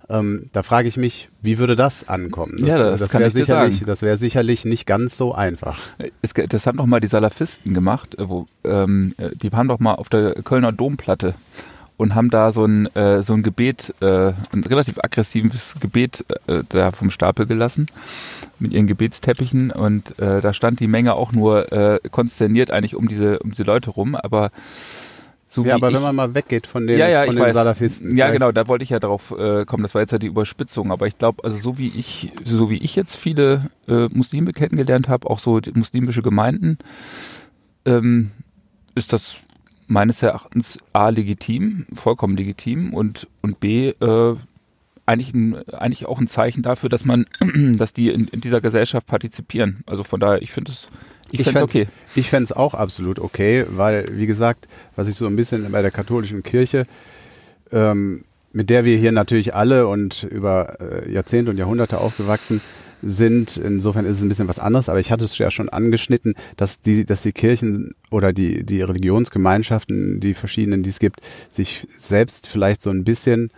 [0.09, 2.57] Ähm, da frage ich mich, wie würde das ankommen?
[2.59, 5.79] Das, ja, das, das wäre sicherlich, das wäre sicherlich nicht ganz so einfach.
[6.21, 9.79] Es, das haben doch mal die Salafisten gemacht, äh, wo, ähm, äh, die haben doch
[9.79, 11.33] mal auf der Kölner Domplatte
[11.95, 16.63] und haben da so ein, äh, so ein Gebet, äh, ein relativ aggressives Gebet äh,
[16.67, 17.85] da vom Stapel gelassen
[18.61, 23.07] mit ihren Gebetsteppichen und äh, da stand die Menge auch nur äh, konsterniert eigentlich um
[23.07, 24.51] diese, um diese Leute rum, aber
[25.51, 27.53] so ja, aber ich, wenn man mal weggeht von den, ja, ja, von den weiß.
[27.53, 28.15] Salafisten.
[28.15, 29.83] Ja, genau, da wollte ich ja drauf äh, kommen.
[29.83, 30.93] Das war jetzt ja die Überspitzung.
[30.93, 35.09] Aber ich glaube, also so wie ich, so wie ich jetzt viele äh, Muslime kennengelernt
[35.09, 36.77] habe, auch so muslimische Gemeinden,
[37.83, 38.31] ähm,
[38.95, 39.35] ist das
[39.87, 44.35] meines Erachtens A legitim, vollkommen legitim und, und B äh,
[45.05, 47.25] eigentlich, ein, eigentlich auch ein Zeichen dafür, dass man,
[47.77, 49.83] dass die in, in dieser Gesellschaft partizipieren.
[49.85, 50.87] Also von daher, ich finde es
[51.31, 51.87] ich, ich fände okay.
[52.15, 55.81] Ich fände es auch absolut okay, weil, wie gesagt, was ich so ein bisschen bei
[55.81, 56.85] der katholischen Kirche,
[57.71, 62.59] ähm, mit der wir hier natürlich alle und über äh, Jahrzehnte und Jahrhunderte aufgewachsen
[63.01, 63.55] sind.
[63.57, 66.81] Insofern ist es ein bisschen was anderes, aber ich hatte es ja schon angeschnitten, dass
[66.81, 72.47] die, dass die Kirchen oder die, die Religionsgemeinschaften, die verschiedenen, die es gibt, sich selbst
[72.47, 73.51] vielleicht so ein bisschen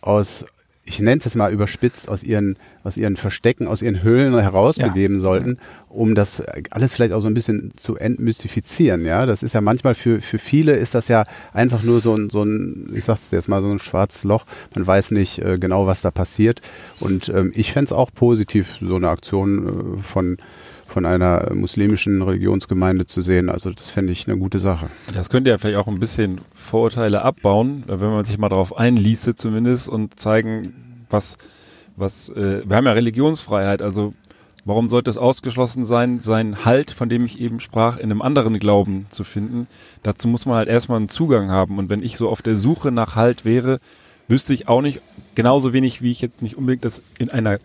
[0.00, 0.46] aus
[0.88, 5.16] ich nenne es jetzt mal überspitzt, aus ihren, aus ihren Verstecken, aus ihren Höhlen herausbegeben
[5.16, 5.22] ja.
[5.22, 5.58] sollten,
[5.90, 9.04] um das alles vielleicht auch so ein bisschen zu entmystifizieren.
[9.04, 12.30] Ja, das ist ja manchmal für, für viele ist das ja einfach nur so ein,
[12.30, 14.46] so ein, ich sag's jetzt mal, so ein schwarzes Loch.
[14.74, 16.62] Man weiß nicht äh, genau, was da passiert.
[17.00, 20.38] Und ähm, ich fände es auch positiv, so eine Aktion äh, von
[20.88, 23.50] von einer muslimischen Religionsgemeinde zu sehen.
[23.50, 24.88] Also das fände ich eine gute Sache.
[25.12, 29.36] Das könnte ja vielleicht auch ein bisschen Vorurteile abbauen, wenn man sich mal darauf einließe
[29.36, 31.36] zumindest und zeigen, was,
[31.96, 34.14] was, äh, wir haben ja Religionsfreiheit, also
[34.64, 38.58] warum sollte es ausgeschlossen sein, seinen Halt, von dem ich eben sprach, in einem anderen
[38.58, 39.66] Glauben zu finden?
[40.02, 41.78] Dazu muss man halt erstmal einen Zugang haben.
[41.78, 43.78] Und wenn ich so auf der Suche nach Halt wäre,
[44.26, 45.02] wüsste ich auch nicht,
[45.34, 47.58] genauso wenig wie ich jetzt nicht unbedingt das in einer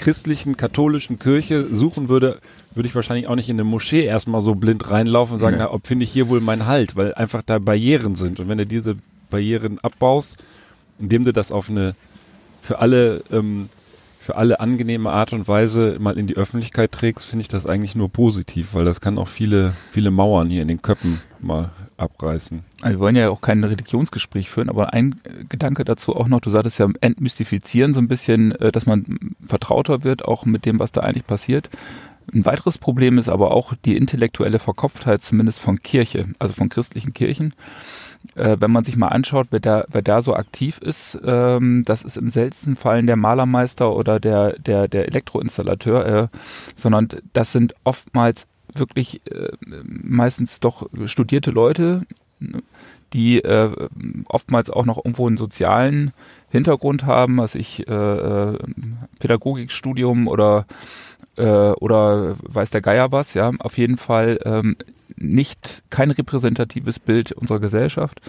[0.00, 2.38] christlichen, katholischen Kirche suchen würde,
[2.74, 5.64] würde ich wahrscheinlich auch nicht in eine Moschee erstmal so blind reinlaufen und sagen, ja.
[5.64, 8.40] na, ob finde ich hier wohl meinen Halt, weil einfach da Barrieren sind.
[8.40, 8.96] Und wenn du diese
[9.28, 10.38] Barrieren abbaust,
[10.98, 11.94] indem du das auf eine
[12.62, 13.68] für alle ähm,
[14.20, 17.94] für alle angenehme Art und Weise mal in die Öffentlichkeit trägst, finde ich das eigentlich
[17.94, 22.64] nur positiv, weil das kann auch viele, viele Mauern hier in den Köppen mal abreißen.
[22.82, 26.50] Also wir wollen ja auch kein Religionsgespräch führen, aber ein Gedanke dazu auch noch, du
[26.50, 30.92] sagtest ja entmystifizieren so ein bisschen, äh, dass man vertrauter wird, auch mit dem, was
[30.92, 31.70] da eigentlich passiert.
[32.32, 37.12] Ein weiteres Problem ist aber auch die intellektuelle Verkopftheit, zumindest von Kirche, also von christlichen
[37.12, 37.54] Kirchen.
[38.34, 42.04] Äh, wenn man sich mal anschaut, wer da, wer da so aktiv ist, ähm, das
[42.04, 46.28] ist im seltensten Fall der Malermeister oder der, der, der Elektroinstallateur, äh,
[46.76, 49.50] sondern das sind oftmals wirklich äh,
[49.84, 52.02] meistens doch studierte Leute,
[53.12, 53.70] die äh,
[54.26, 56.12] oftmals auch noch irgendwo einen sozialen
[56.48, 58.58] Hintergrund haben, was ich äh, äh
[59.18, 60.66] Pädagogikstudium oder
[61.36, 64.76] äh, oder weiß der Geier was, ja, auf jeden Fall ähm,
[65.16, 68.20] nicht kein repräsentatives Bild unserer Gesellschaft.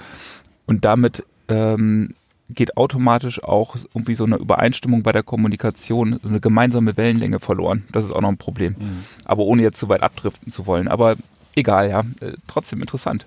[0.66, 2.14] Und damit ähm,
[2.54, 7.84] geht automatisch auch irgendwie so eine Übereinstimmung bei der Kommunikation, so eine gemeinsame Wellenlänge verloren.
[7.92, 8.76] Das ist auch noch ein Problem.
[8.80, 9.04] Mhm.
[9.26, 10.88] Aber ohne jetzt zu weit abdriften zu wollen.
[10.88, 11.16] Aber
[11.56, 13.26] egal, ja, äh, trotzdem interessant.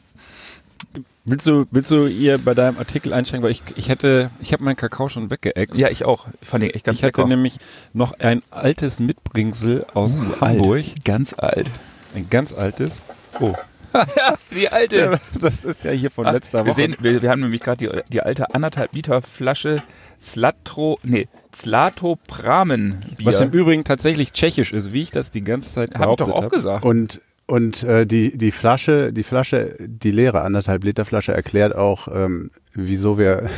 [1.26, 3.42] Willst du, willst du ihr bei deinem Artikel einsteigen?
[3.42, 5.78] Weil ich, ich hätte, ich habe meinen Kakao schon weggeext.
[5.78, 6.26] Ja, ich auch.
[6.42, 7.22] Ich fand ihn echt ganz Ich lecker.
[7.22, 7.58] hatte nämlich
[7.94, 10.78] noch ein altes Mitbringsel aus uh, Hamburg.
[10.78, 11.04] Alt.
[11.04, 11.66] Ganz alt.
[12.14, 13.00] Ein ganz altes.
[13.40, 13.54] Oh.
[13.94, 14.96] Ja, die alte.
[14.96, 16.66] Ja, das ist ja hier von Ach, letzter Woche.
[16.66, 19.76] Wir, sehen, wir, wir haben nämlich gerade die, die alte anderthalb Liter Flasche
[20.20, 23.26] Slatro, nee, Zlatopramen Bier.
[23.26, 26.36] Was im Übrigen tatsächlich tschechisch ist, wie ich das die ganze Zeit hab behauptet habe.
[26.36, 26.84] Hab ich doch auch gesagt.
[26.84, 32.08] Und und äh, die, die Flasche, die Flasche, die leere anderthalb Liter Flasche erklärt auch,
[32.08, 33.50] ähm, wieso wir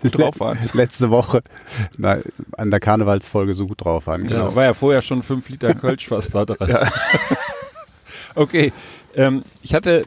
[0.00, 0.58] gut drauf waren.
[0.72, 1.42] letzte Woche
[1.98, 2.18] na,
[2.56, 4.26] an der Karnevalsfolge so gut drauf waren.
[4.26, 4.48] Genau.
[4.48, 6.68] Ja, war ja vorher schon fünf Liter Kölsch fast da dran.
[6.68, 6.88] Ja.
[8.34, 8.72] okay,
[9.14, 10.04] ähm, ich hatte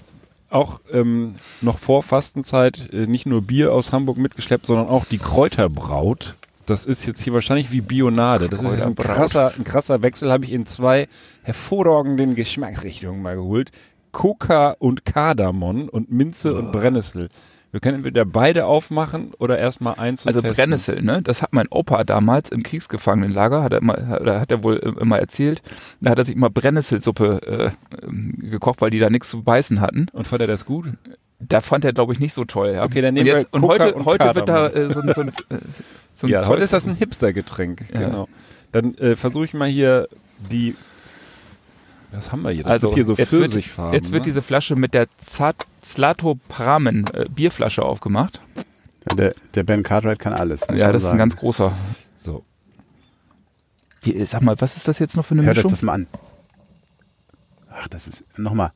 [0.49, 5.17] auch ähm, noch vor Fastenzeit äh, nicht nur Bier aus Hamburg mitgeschleppt, sondern auch die
[5.17, 6.35] Kräuterbraut.
[6.65, 8.49] Das ist jetzt hier wahrscheinlich wie Bionade.
[8.49, 11.07] Das ist jetzt ein krasser, ein krasser Wechsel, habe ich in zwei
[11.43, 13.71] hervorragenden Geschmacksrichtungen mal geholt.
[14.11, 16.59] Coca und Kardamom und Minze oh.
[16.59, 17.29] und Brennnessel.
[17.77, 20.55] Wir können entweder beide aufmachen oder erstmal eins Also testen.
[20.57, 21.21] Brennnessel, ne?
[21.21, 25.61] Das hat mein Opa damals im Kriegsgefangenenlager, hat er immer, hat er wohl immer erzählt.
[26.01, 28.09] Da hat er sich immer Brennnesselsuppe äh,
[28.49, 30.07] gekocht, weil die da nichts zu beißen hatten.
[30.11, 30.87] Und fand er das gut?
[31.39, 32.71] Da fand er, glaube ich, nicht so toll.
[32.73, 32.83] Ja.
[32.83, 35.21] Okay, dann nehmen und jetzt, wir und heute, und heute wird da äh, so, so,
[35.21, 35.57] ein, äh,
[36.15, 38.07] so ein Ja, heute ist das ein Hipster-Getränk, ja.
[38.07, 38.27] genau.
[38.71, 40.07] Dann äh, versuche ich mal hier
[40.49, 40.75] die
[42.11, 42.63] was haben wir hier?
[42.63, 43.93] Das also, ist hier so Pfirsichfarben.
[43.93, 44.25] Jetzt wird ne?
[44.25, 45.07] diese Flasche mit der
[45.81, 48.41] Zlatopramen äh, Bierflasche aufgemacht.
[49.17, 50.61] Der, der, Ben Cartwright kann alles.
[50.61, 51.05] Ja, das sagen.
[51.05, 51.71] ist ein ganz großer.
[52.17, 52.43] So.
[54.01, 55.71] Wie, sag mal, was ist das jetzt noch für eine Hört Mischung?
[55.71, 56.07] Hört das mal an.
[57.71, 58.71] Ach, das ist, nochmal.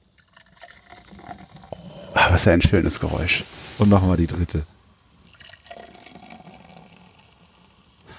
[2.14, 3.44] Ach, was für ein schönes Geräusch.
[3.78, 4.64] Und nochmal die dritte.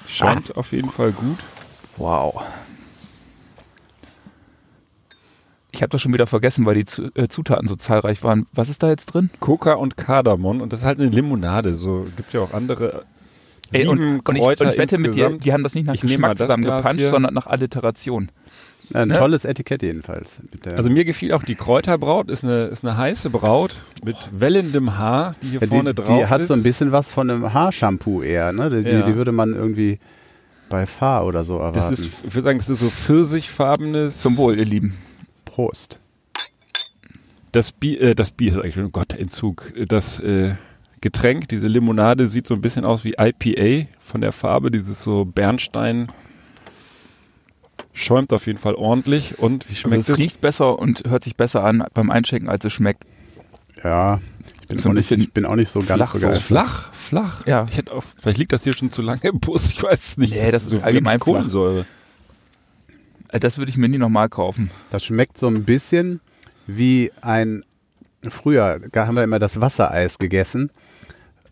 [0.08, 0.58] Scheint ah.
[0.58, 1.38] auf jeden Fall gut.
[1.96, 2.42] Wow.
[5.72, 8.46] Ich habe das schon wieder vergessen, weil die äh, Zutaten so zahlreich waren.
[8.52, 9.30] Was ist da jetzt drin?
[9.40, 11.74] Coca und Kardamom und das ist halt eine Limonade.
[11.74, 13.04] So gibt ja auch andere
[13.72, 16.02] Ey, und, und, ich, und, ich, wette mit dir, die haben das nicht nach ich
[16.02, 18.30] Geschmack zusammengepanscht, sondern nach Alliteration.
[18.92, 19.14] Ja, ein ne?
[19.14, 20.40] tolles Etikett jedenfalls.
[20.76, 25.34] also mir gefiel auch die Kräuterbraut, ist eine, ist eine heiße Braut mit wellendem Haar,
[25.40, 26.26] die hier ja, vorne die, drauf ist.
[26.26, 26.48] Die hat ist.
[26.48, 28.68] so ein bisschen was von einem Haarshampoo eher, ne?
[28.68, 29.02] Die, ja.
[29.02, 29.98] die, würde man irgendwie
[30.68, 31.74] bei Fahr oder so erwarten.
[31.74, 34.18] Das ist, ich würde sagen, das ist so pfirsichfarbenes.
[34.18, 34.94] Zum Wohl, ihr Lieben.
[35.52, 36.00] Prost.
[37.52, 39.74] Das Bier, äh, das Bier ist eigentlich, oh Gott, Entzug.
[39.86, 40.54] Das äh,
[41.02, 45.26] Getränk, diese Limonade sieht so ein bisschen aus wie IPA von der Farbe, dieses so
[45.26, 46.10] Bernstein.
[47.92, 50.18] Schäumt auf jeden Fall ordentlich und wie schmeckt also es?
[50.18, 53.04] Es riecht besser und hört sich besser an beim Einschenken, als es schmeckt.
[53.84, 54.22] Ja,
[54.62, 56.42] ich bin, so auch, nicht, ich bin auch nicht so ganz flach, begeistert.
[56.42, 57.46] Flach, flach.
[57.46, 57.66] Ja.
[57.68, 60.16] Ich hätte auch, vielleicht liegt das hier schon zu lange im Bus, ich weiß es
[60.16, 60.32] nicht.
[60.32, 61.80] Nee, das, das ist so allgemein Kohlensäure.
[61.80, 61.84] Äh,
[63.40, 64.70] das würde ich mir nie nochmal kaufen.
[64.90, 66.20] Das schmeckt so ein bisschen
[66.66, 67.64] wie ein,
[68.28, 70.70] früher da haben wir immer das Wassereis gegessen.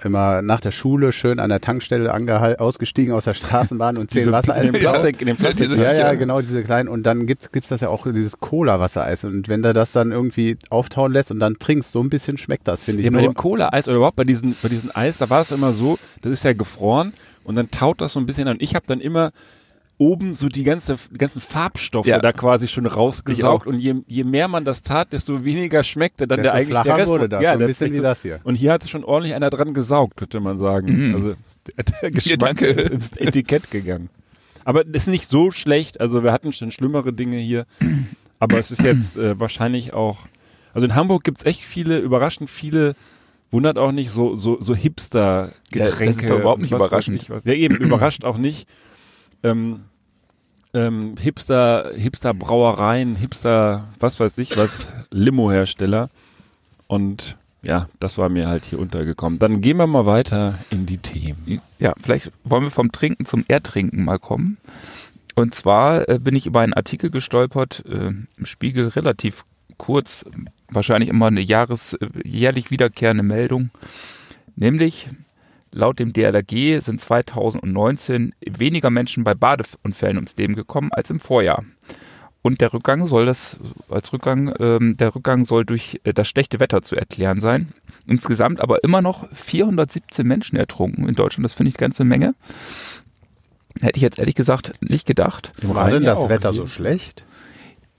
[0.02, 2.10] Immer nach der Schule schön an der Tankstelle
[2.58, 4.64] ausgestiegen aus der Straßenbahn und zehn Wassereis.
[4.64, 5.76] In dem Plastik, in dem Plastik.
[5.76, 6.88] Ja, ja, genau, diese kleinen.
[6.88, 9.24] Und dann gibt es das ja auch, dieses Cola-Wassereis.
[9.24, 12.66] Und wenn du das dann irgendwie auftauen lässt und dann trinkst, so ein bisschen schmeckt
[12.66, 13.04] das, finde ich.
[13.04, 15.74] Ja, bei dem Cola-Eis oder überhaupt bei diesen, bei diesen Eis, da war es immer
[15.74, 17.12] so, das ist ja gefroren
[17.44, 18.56] und dann taut das so ein bisschen an.
[18.58, 19.32] Ich habe dann immer
[20.00, 22.18] oben so die ganze, ganzen Farbstoffe ja.
[22.18, 26.42] da quasi schon rausgesaugt und je, je mehr man das tat, desto weniger schmeckte dann
[26.42, 27.12] der eigentlich der Rest.
[27.12, 28.40] Wurde das, ja, so ein bisschen wie das hier.
[28.42, 31.08] Und hier hat schon ordentlich einer dran gesaugt, könnte man sagen.
[31.08, 31.14] Mhm.
[31.14, 31.34] Also
[31.66, 34.08] der, der Geschmack ist ins Etikett gegangen.
[34.64, 36.00] Aber ist nicht so schlecht.
[36.00, 37.66] Also wir hatten schon schlimmere Dinge hier.
[38.38, 40.20] Aber es ist jetzt äh, wahrscheinlich auch.
[40.72, 42.94] Also in Hamburg gibt es echt viele, überraschend viele
[43.50, 46.04] wundert auch nicht so so so Hipster Getränke.
[46.04, 47.28] Ja, das ist doch überhaupt nicht überraschend.
[47.44, 48.66] Ja eben überrascht auch nicht.
[49.42, 49.80] Ähm,
[50.74, 56.10] ähm, Hipster, Hipster Brauereien, Hipster, was weiß ich was, Limo-Hersteller.
[56.86, 59.38] Und ja, das war mir halt hier untergekommen.
[59.38, 61.60] Dann gehen wir mal weiter in die Themen.
[61.78, 64.56] Ja, vielleicht wollen wir vom Trinken zum Erdtrinken mal kommen.
[65.34, 69.44] Und zwar äh, bin ich über einen Artikel gestolpert, äh, im Spiegel relativ
[69.76, 70.24] kurz,
[70.68, 73.70] wahrscheinlich immer eine Jahres, äh, jährlich wiederkehrende Meldung,
[74.56, 75.08] nämlich
[75.72, 81.64] laut dem DLRG sind 2019 weniger Menschen bei Badeunfällen ums Leben gekommen als im Vorjahr.
[82.42, 83.58] Und der Rückgang soll das
[83.90, 87.68] als Rückgang, ähm, der Rückgang soll durch äh, das schlechte Wetter zu erklären sein.
[88.06, 91.44] Insgesamt aber immer noch 417 Menschen ertrunken in Deutschland.
[91.44, 92.34] Das finde ich ganz eine Menge.
[93.80, 95.52] Hätte ich jetzt ehrlich gesagt nicht gedacht.
[95.62, 97.26] War denn das Wetter so schlecht?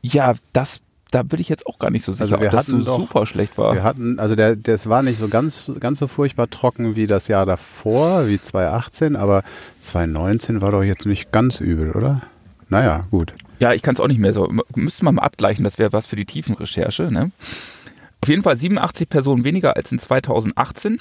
[0.02, 2.80] Ja, das, da bin ich jetzt auch gar nicht so sicher, Also ob das so
[2.80, 3.74] doch- super schlecht war.
[3.74, 7.28] Wir hatten, also der, das war nicht so ganz, ganz so furchtbar trocken wie das
[7.28, 9.44] Jahr davor, wie 2018, aber
[9.82, 12.22] 2019 war doch jetzt nicht ganz übel, oder?
[12.70, 13.34] Naja, gut.
[13.60, 14.52] Ja, ich kann es auch nicht mehr so.
[14.76, 17.12] Müsste man mal abgleichen, das wäre was für die Tiefenrecherche.
[17.12, 17.32] Ne?
[18.22, 21.00] Auf jeden Fall 87 Personen weniger als in 2018,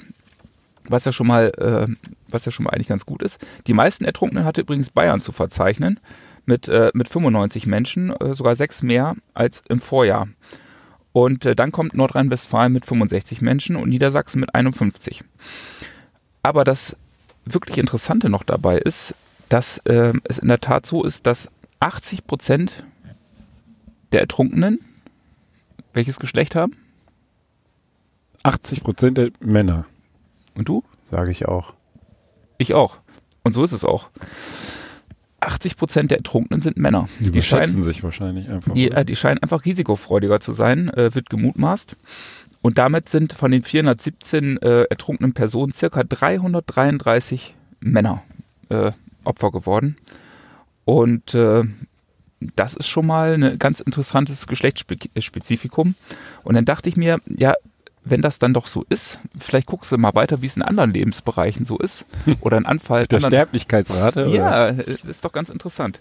[0.89, 1.87] was ja schon mal, äh,
[2.29, 3.39] was ja schon mal eigentlich ganz gut ist.
[3.67, 5.99] Die meisten Ertrunkenen hatte übrigens Bayern zu verzeichnen
[6.45, 10.27] mit, äh, mit 95 Menschen, äh, sogar sechs mehr als im Vorjahr.
[11.13, 15.23] Und äh, dann kommt Nordrhein-Westfalen mit 65 Menschen und Niedersachsen mit 51.
[16.43, 16.95] Aber das
[17.45, 19.15] wirklich Interessante noch dabei ist,
[19.49, 21.49] dass äh, es in der Tat so ist, dass
[21.79, 22.83] 80 Prozent
[24.13, 24.79] der Ertrunkenen
[25.93, 26.77] welches Geschlecht haben?
[28.43, 29.85] 80 Prozent der Männer.
[30.55, 30.83] Und du?
[31.09, 31.73] Sage ich auch.
[32.57, 32.97] Ich auch.
[33.43, 34.09] Und so ist es auch.
[35.41, 37.09] 80 Prozent der Ertrunkenen sind Männer.
[37.19, 38.73] Die, Die scheinen, überschätzen sich wahrscheinlich einfach.
[38.73, 41.95] die, äh, die scheinen einfach risikofreudiger zu sein, äh, wird gemutmaßt.
[42.61, 48.21] Und damit sind von den 417 äh, ertrunkenen Personen circa 333 Männer
[48.69, 48.91] äh,
[49.23, 49.97] Opfer geworden.
[50.85, 51.63] Und äh,
[52.55, 55.95] das ist schon mal ein ganz interessantes Geschlechtsspezifikum.
[56.43, 57.53] Und dann dachte ich mir, ja,
[58.03, 60.91] wenn das dann doch so ist, vielleicht guckst du mal weiter, wie es in anderen
[60.91, 62.05] Lebensbereichen so ist.
[62.41, 63.05] Oder ein Anfall.
[63.05, 64.23] der anderen- Sterblichkeitsrate?
[64.27, 64.33] oder?
[64.35, 65.99] ja, äh, das ist doch ganz interessant.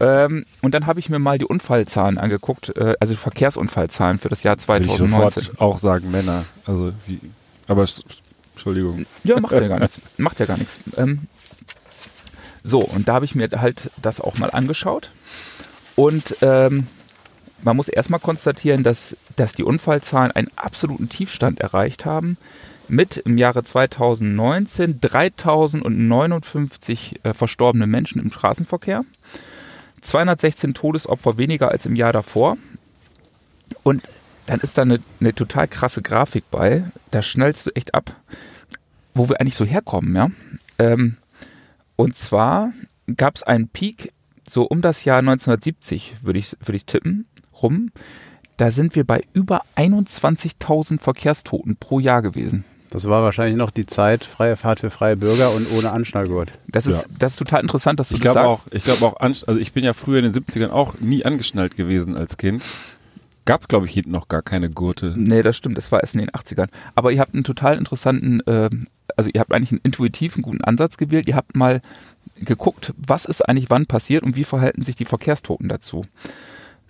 [0.00, 4.42] Ähm, und dann habe ich mir mal die Unfallzahlen angeguckt, äh, also Verkehrsunfallzahlen für das
[4.42, 5.42] Jahr Würde ich 2019.
[5.44, 6.44] sofort auch sagen Männer.
[6.66, 7.20] Also wie,
[7.68, 7.86] aber
[8.54, 9.06] Entschuldigung.
[9.24, 10.00] Ja, macht ja gar nichts.
[10.18, 10.78] Macht ja gar nichts.
[10.96, 11.20] Ähm,
[12.64, 15.10] so, und da habe ich mir halt das auch mal angeschaut.
[15.96, 16.86] Und ähm,
[17.62, 22.36] man muss erstmal konstatieren, dass, dass die Unfallzahlen einen absoluten Tiefstand erreicht haben.
[22.88, 29.04] Mit im Jahre 2019 3059 äh, verstorbene Menschen im Straßenverkehr.
[30.02, 32.58] 216 Todesopfer weniger als im Jahr davor.
[33.82, 34.02] Und
[34.46, 36.84] dann ist da eine, eine total krasse Grafik bei.
[37.10, 38.14] Da schnellst du echt ab,
[39.14, 40.30] wo wir eigentlich so herkommen, ja.
[40.78, 41.16] Ähm,
[41.96, 42.72] und zwar
[43.16, 44.12] gab es einen Peak
[44.50, 47.26] so um das Jahr 1970, würde ich, würde ich tippen,
[47.62, 47.90] rum.
[48.56, 52.64] Da sind wir bei über 21.000 Verkehrstoten pro Jahr gewesen.
[52.90, 56.52] Das war wahrscheinlich noch die Zeit, freie Fahrt für freie Bürger und ohne Anschnallgurt.
[56.68, 57.08] Das ist, Ja.
[57.18, 58.46] das ist total interessant, dass du Ich das sagst.
[58.46, 61.76] auch, ich glaube auch, also ich bin ja früher in den 70ern auch nie angeschnallt
[61.76, 62.62] gewesen als Kind.
[63.46, 65.14] Gab, glaube ich, hinten noch gar keine Gurte.
[65.16, 66.68] Nee, das stimmt, das war erst in den 80ern.
[66.94, 70.98] Aber ihr habt einen total interessanten, ähm, also ihr habt eigentlich einen intuitiven, guten Ansatz
[70.98, 71.26] gewählt.
[71.26, 71.80] Ihr habt mal
[72.36, 76.04] geguckt, was ist eigentlich wann passiert und wie verhalten sich die Verkehrstoten dazu.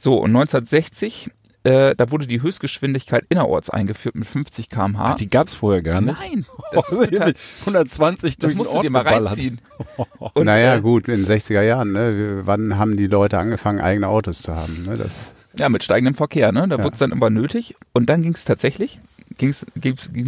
[0.02, 1.30] So, und 1960,
[1.62, 5.10] äh, da wurde die Höchstgeschwindigkeit innerorts eingeführt mit 50 km/h.
[5.12, 6.18] Ach, die gab's vorher gar nicht.
[6.20, 9.32] Nein, das, ist total, 120 das durch musst den du Ort dir mal geballert.
[9.34, 9.60] reinziehen.
[10.34, 12.40] Und, naja, äh, gut, in den 60er Jahren, ne?
[12.44, 14.82] Wann haben die Leute angefangen, eigene Autos zu haben?
[14.88, 14.96] Ne?
[14.96, 16.66] Das, Ja, mit steigendem Verkehr, ne?
[16.66, 16.82] Da Ja.
[16.82, 17.76] wurde es dann immer nötig.
[17.92, 18.98] Und dann ging es tatsächlich,
[19.38, 19.64] ging es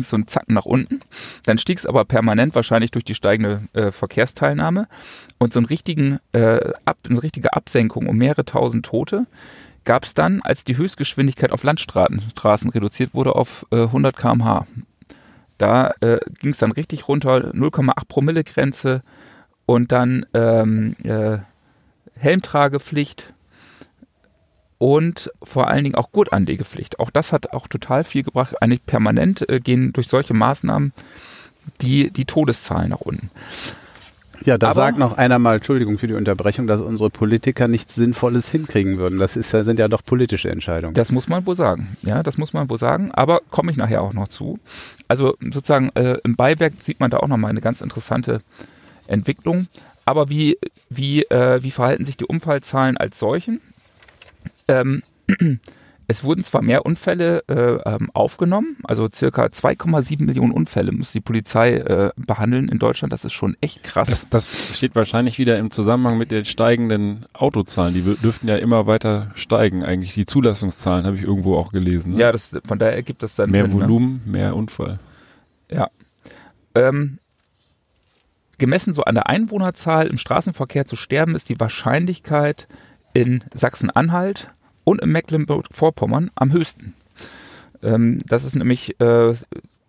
[0.08, 1.00] so einen Zacken nach unten.
[1.46, 4.86] Dann stieg es aber permanent, wahrscheinlich durch die steigende äh, Verkehrsteilnahme.
[5.38, 9.26] Und so einen richtigen, äh, ab, eine richtige Absenkung um mehrere tausend Tote
[9.84, 14.66] gab es dann, als die Höchstgeschwindigkeit auf Landstraßen Straßen reduziert wurde auf äh, 100 km/h.
[15.58, 19.02] Da äh, ging es dann richtig runter, 0,8 Promille Grenze
[19.66, 21.38] und dann ähm, äh,
[22.16, 23.32] Helmtragepflicht
[24.78, 26.98] und vor allen Dingen auch Gurtanlegepflicht.
[26.98, 28.60] Auch das hat auch total viel gebracht.
[28.60, 30.92] Eigentlich permanent äh, gehen durch solche Maßnahmen
[31.80, 33.30] die, die Todeszahlen nach unten.
[34.42, 37.94] Ja, da Aber- sagt noch einer mal, Entschuldigung für die Unterbrechung, dass unsere Politiker nichts
[37.94, 39.18] Sinnvolles hinkriegen würden.
[39.18, 40.94] Das ist, sind ja doch politische Entscheidungen.
[40.94, 41.96] Das muss man wohl sagen.
[42.02, 43.10] Ja, das muss man wohl sagen.
[43.12, 44.58] Aber komme ich nachher auch noch zu.
[45.08, 48.40] Also sozusagen äh, im Beiwerk sieht man da auch nochmal eine ganz interessante
[49.06, 49.66] Entwicklung.
[50.04, 50.58] Aber wie,
[50.90, 53.60] wie, äh, wie verhalten sich die Unfallzahlen als solchen?
[54.68, 55.02] Ähm,
[56.06, 61.20] es wurden zwar mehr Unfälle äh, ähm, aufgenommen, also circa 2,7 Millionen Unfälle muss die
[61.20, 63.12] Polizei äh, behandeln in Deutschland.
[63.12, 64.08] Das ist schon echt krass.
[64.08, 67.94] Das, das steht wahrscheinlich wieder im Zusammenhang mit den steigenden Autozahlen.
[67.94, 70.14] Die dürften ja immer weiter steigen, eigentlich.
[70.14, 72.14] Die Zulassungszahlen habe ich irgendwo auch gelesen.
[72.14, 72.20] Ne?
[72.20, 73.84] Ja, das, von daher ergibt das dann mehr Sinn, ne?
[73.84, 74.98] Volumen, mehr Unfall.
[75.70, 75.88] Ja.
[76.74, 77.18] Ähm,
[78.58, 82.68] gemessen so an der Einwohnerzahl im Straßenverkehr zu sterben, ist die Wahrscheinlichkeit
[83.14, 84.50] in Sachsen-Anhalt
[84.84, 86.94] und in Mecklenburg-Vorpommern am höchsten.
[87.82, 89.34] Ähm, das ist nämlich äh,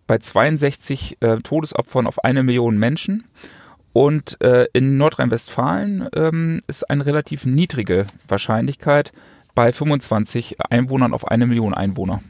[0.06, 3.24] bei 62 äh, Todesopfern auf eine Million Menschen.
[3.92, 9.12] Und äh, in Nordrhein-Westfalen ähm, ist eine relativ niedrige Wahrscheinlichkeit
[9.54, 12.20] bei 25 Einwohnern auf eine Million Einwohner.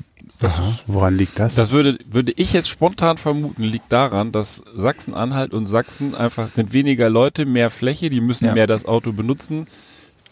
[0.43, 1.55] Aha, woran liegt das?
[1.55, 6.73] Das würde, würde ich jetzt spontan vermuten, liegt daran, dass Sachsen-Anhalt und Sachsen einfach sind
[6.73, 8.53] weniger Leute, mehr Fläche, die müssen Ja.
[8.55, 9.67] mehr das Auto benutzen.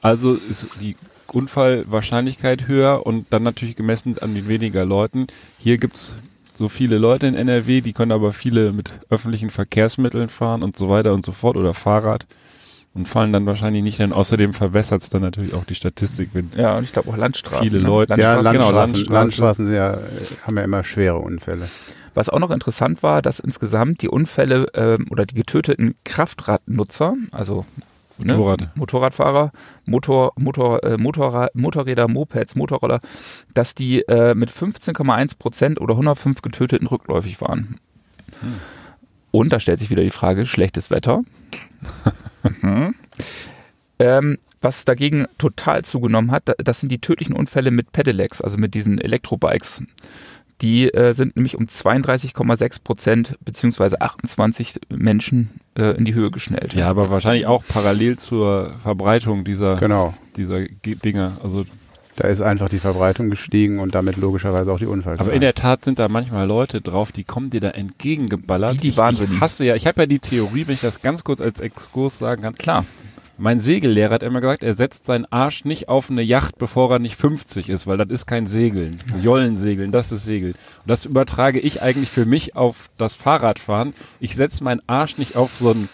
[0.03, 0.97] Also ist die
[1.33, 5.27] Unfallwahrscheinlichkeit höher und dann natürlich gemessen an den weniger Leuten.
[5.59, 6.15] Hier gibt's
[6.55, 10.89] so viele Leute in NRW, die können aber viele mit öffentlichen Verkehrsmitteln fahren und so
[10.89, 12.27] weiter und so fort oder Fahrrad
[12.95, 13.99] und fallen dann wahrscheinlich nicht.
[13.99, 17.65] Denn außerdem verwässert's dann natürlich auch die Statistik, wenn Ja, und ich glaube auch Landstraßen.
[17.67, 17.89] Viele ne?
[17.89, 18.53] Leute- ja, Landstraßen.
[18.53, 19.13] genau, Landstraßen, Landstraße.
[19.13, 19.99] Landstraßen sind ja,
[20.47, 21.69] haben ja immer schwere Unfälle.
[22.15, 27.67] Was auch noch interessant war, dass insgesamt die Unfälle ähm, oder die getöteten Kraftradnutzer, also
[28.19, 28.71] ne, Motorrad.
[28.77, 29.53] Motorradfahrer,
[29.87, 33.01] Motor, Motor, äh, Motorrad, Motorräder, Mopeds, Motorroller,
[33.55, 37.79] dass die äh, mit 15,1 Prozent oder 105 Getöteten rückläufig waren.
[39.31, 41.23] Und da stellt sich wieder die Frage, schlechtes Wetter.
[42.63, 42.95] mhm.
[43.99, 48.57] ähm, was dagegen total zugenommen hat, da- das sind die tödlichen Unfälle mit Pedelecs, also
[48.59, 49.83] mit diesen Elektrobikes.
[50.63, 56.75] Die äh, sind nämlich um 32,6 Prozent beziehungsweise 28 Menschen äh, in die Höhe geschnellt.
[56.75, 60.15] Ja, aber wahrscheinlich auch parallel zur Verbreitung dieser, Genau.
[60.37, 61.39] dieser Ge- Dinger.
[61.43, 61.65] Also,
[62.17, 65.27] Da ist einfach die Verbreitung gestiegen und damit logischerweise auch die Unfallzahl.
[65.27, 68.75] aber in der Tat sind da manchmal Leute drauf, die kommen dir da entgegengeballert.
[68.75, 69.35] Wie die ich, Wahnsinnigen.
[69.37, 72.17] ich hasse ja, ich habe ja die Theorie, wenn ich das ganz kurz als Exkurs
[72.19, 72.55] sagen kann.
[72.55, 72.85] Klar.
[73.37, 76.99] Mein Segellehrer hat immer gesagt, er setzt seinen Arsch nicht auf eine Yacht, bevor er
[77.01, 78.99] nicht 50 ist, weil das ist kein Segeln.
[79.21, 80.53] Jollensegeln, das ist Segeln.
[80.53, 83.93] Und das übertrage ich eigentlich für mich auf das Fahrradfahren.
[84.21, 85.89] Ich setze meinen Arsch nicht auf so ein,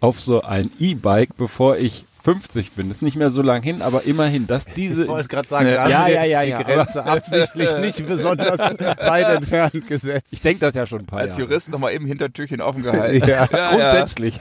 [0.00, 2.88] auf so ein E-Bike, bevor ich 50 bin.
[2.88, 6.08] Das ist nicht mehr so lang hin, aber immerhin, dass diese, gerade sagen, da hast
[6.08, 10.26] du die- die Grenze absichtlich nicht besonders weit entfernt gesetzt.
[10.30, 11.50] ich denke das ja schon ein paar Als Jahre.
[11.50, 13.26] Jurist nochmal eben Hintertürchen offen gehalten.
[13.28, 13.46] Ja.
[13.46, 14.38] Grundsätzlich.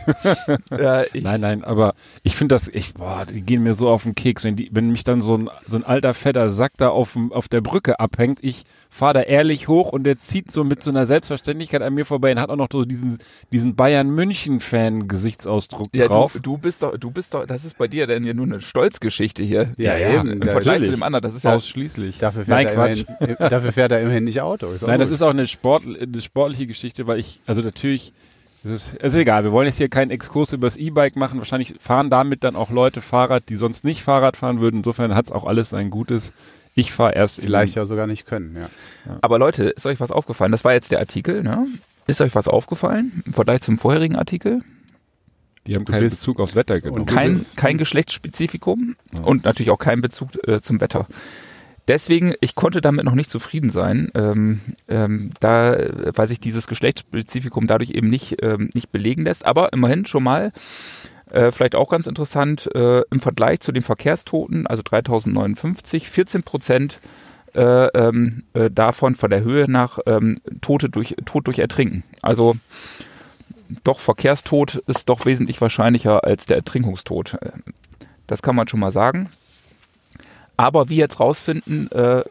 [0.71, 4.03] Ja, ich, Nein, nein, aber ich finde das, ich, boah, die gehen mir so auf
[4.03, 6.89] den Keks, wenn die, wenn mich dann so ein, so ein alter fetter Sack da
[6.89, 10.65] auf, dem- auf der Brücke abhängt, ich fahre da ehrlich hoch und der zieht so
[10.65, 13.17] mit so einer Selbstverständlichkeit an mir vorbei und hat auch noch so diesen,
[13.51, 16.33] diesen Bayern-München-Fan-Gesichtsausdruck ja, drauf.
[16.33, 18.59] du, du bist doch, du bist doch, das ist bei dir denn ja nur eine
[18.61, 19.71] Stolzgeschichte hier.
[19.77, 20.41] Ja, Ja, eben.
[20.41, 22.17] Im Vergleich zu dem anderen, das ist ja Ausschließlich.
[22.17, 23.05] Dafür Nein, fährt, er Quatsch.
[23.07, 24.69] immerhin, dafür fährt er immerhin nicht Auto.
[24.71, 25.13] Ist auch Nein, das gut.
[25.13, 28.11] ist auch eine, Sport, eine sportliche Geschichte, weil ich, also natürlich,
[28.65, 31.37] es ist, es ist egal, wir wollen jetzt hier keinen Exkurs über das E-Bike machen.
[31.39, 34.77] Wahrscheinlich fahren damit dann auch Leute Fahrrad, die sonst nicht Fahrrad fahren würden.
[34.77, 36.33] Insofern hat es auch alles sein Gutes.
[36.74, 38.55] Ich fahre erst vielleicht ja sogar nicht können.
[38.55, 38.69] Ja.
[39.22, 40.51] Aber Leute, ist euch was aufgefallen?
[40.51, 41.67] Das war jetzt der Artikel, ne?
[42.07, 44.61] Ist euch was aufgefallen im Vergleich zum vorherigen Artikel?
[45.67, 47.05] Die haben Du keinen Bezug aufs Wetter genommen.
[47.05, 51.07] Kein, kein Geschlechtsspezifikum und natürlich auch kein Bezug äh, zum Wetter.
[51.88, 56.67] Deswegen, ich konnte damit noch nicht zufrieden sein, ähm, ähm, da, äh, weil sich dieses
[56.67, 59.45] Geschlechtsspezifikum dadurch eben nicht, ähm, nicht belegen lässt.
[59.45, 60.51] Aber immerhin schon mal,
[61.32, 66.99] äh, vielleicht auch ganz interessant, äh, im Vergleich zu den Verkehrstoten, also 3059, 14 Prozent
[67.53, 72.03] äh, ähm, äh, davon von der Höhe nach ähm, Tote durch, Tod durch Ertrinken.
[72.21, 72.55] Also
[73.84, 77.38] doch Verkehrstod ist doch wesentlich wahrscheinlicher als der Ertrinkungstod.
[77.41, 77.51] Äh,
[78.27, 79.29] Das kann man schon mal sagen.
[80.57, 82.23] Aber wie jetzt rausfinden, äh,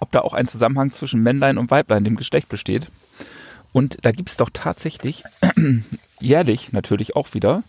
[0.00, 2.88] ob da auch ein Zusammenhang zwischen Männlein und Weiblein, dem Geschlecht besteht.
[3.72, 5.22] Und da gibt es doch tatsächlich
[6.20, 7.62] jährlich natürlich auch wieder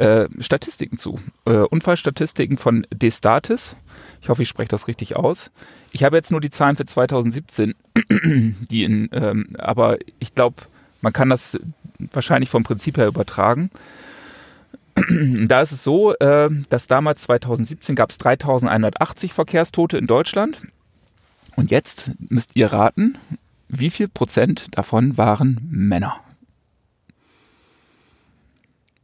[0.00, 1.20] äh, Statistiken zu.
[1.44, 3.76] Äh, Unfallstatistiken von Destatis.
[4.22, 5.50] Ich hoffe, ich spreche das richtig aus.
[5.92, 7.74] Ich habe jetzt nur die Zahlen für 2017,
[8.70, 10.56] die in, ähm, aber ich glaube,
[11.02, 11.58] man kann das
[12.12, 13.70] wahrscheinlich vom Prinzip her übertragen.
[15.46, 20.62] Da ist es so, äh, dass damals 2017 gab es 3180 Verkehrstote in Deutschland.
[21.56, 23.16] Und jetzt müsst ihr raten,
[23.68, 26.16] wie viel Prozent davon waren Männer?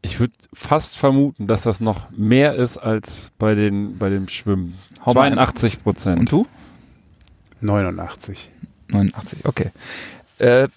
[0.07, 4.78] Ich würde fast vermuten, dass das noch mehr ist als bei den bei dem Schwimmen.
[5.04, 6.30] Hau mal 82 Und Prozent.
[6.30, 6.46] du?
[7.61, 8.48] 89.
[8.86, 9.72] 89, okay.
[10.38, 10.68] Äh,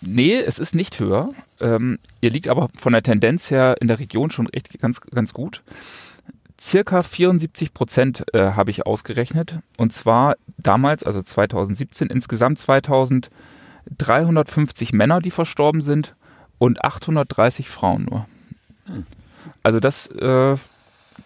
[0.00, 1.30] nee, es ist nicht höher.
[1.58, 5.32] Ähm, ihr liegt aber von der Tendenz her in der Region schon echt ganz, ganz
[5.32, 5.64] gut.
[6.60, 9.58] circa 74 Prozent äh, habe ich ausgerechnet.
[9.76, 16.14] Und zwar damals, also 2017, insgesamt 2350 Männer, die verstorben sind
[16.58, 18.28] und 830 Frauen nur.
[19.62, 20.56] Also das, äh,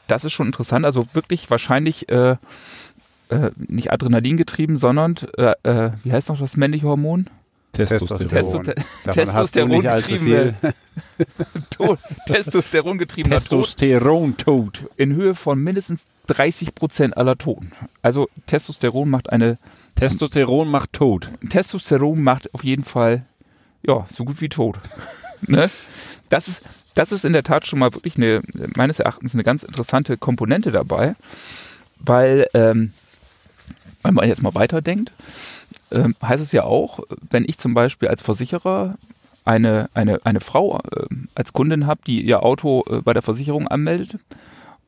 [0.08, 0.84] das ist schon interessant.
[0.84, 2.36] Also wirklich wahrscheinlich äh,
[3.28, 7.28] äh, nicht Adrenalin getrieben, sondern äh, äh, wie heißt noch das männliche Hormon?
[7.72, 8.74] Testosteron.
[9.16, 10.54] Hast du nicht allzu viel.
[11.70, 14.90] Tod, Testosteron Testosteron-Tod.
[14.96, 17.72] in Höhe von mindestens 30 Prozent aller Toten.
[18.02, 19.58] Also Testosteron macht eine
[19.94, 21.30] Testosteron macht tot.
[21.48, 23.24] Testosteron macht auf jeden Fall
[23.82, 24.78] ja so gut wie tot.
[25.46, 25.70] ne?
[26.28, 26.62] Das ist
[26.95, 28.43] das ist in der Tat schon mal wirklich eine
[28.76, 31.14] meines Erachtens eine ganz interessante Komponente dabei,
[31.99, 32.93] weil ähm,
[34.03, 35.12] wenn man jetzt mal weiterdenkt,
[35.90, 38.97] ähm, heißt es ja auch, wenn ich zum Beispiel als Versicherer
[39.45, 43.68] eine, eine, eine Frau äh, als Kundin habe, die ihr Auto äh, bei der Versicherung
[43.68, 44.16] anmeldet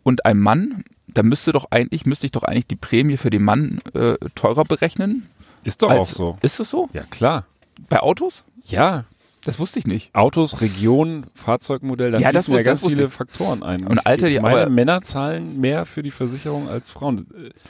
[0.02, 3.42] und ein Mann, dann müsste doch eigentlich, müsste ich doch eigentlich die Prämie für den
[3.44, 5.28] Mann äh, teurer berechnen.
[5.62, 6.38] Ist doch als- auch so.
[6.42, 6.88] Ist das so?
[6.92, 7.44] Ja, klar.
[7.88, 8.44] Bei Autos?
[8.66, 9.04] Ja.
[9.44, 10.14] Das wusste ich nicht.
[10.14, 13.12] Autos, Region, Fahrzeugmodell, da Ja, das fließen ja ganz viele ich.
[13.12, 13.86] Faktoren ein.
[13.86, 17.26] Und Alter, ich die- meine, aber- Männer zahlen mehr für die Versicherung als Frauen.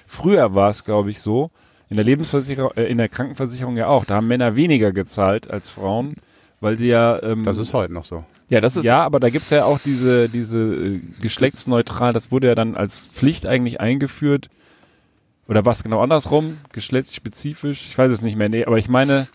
[0.07, 1.51] Früher war es, glaube ich, so.
[1.91, 4.05] In der Lebensversicherung, äh, in der Krankenversicherung ja auch.
[4.05, 6.14] Da haben Männer weniger gezahlt als Frauen,
[6.61, 7.22] weil die ja.
[7.22, 8.25] Ähm, Das ist heute noch so.
[8.49, 12.47] Ja, das ist ja, aber da gibt's ja auch diese, diese äh, geschlechtsneutral, das wurde
[12.49, 14.49] ja dann als Pflicht eigentlich eingeführt.
[15.49, 16.59] Oder was genau andersrum?
[16.72, 17.87] Geschlechtsspezifisch?
[17.89, 18.49] Ich weiß es nicht mehr.
[18.49, 19.27] Nee, aber ich meine,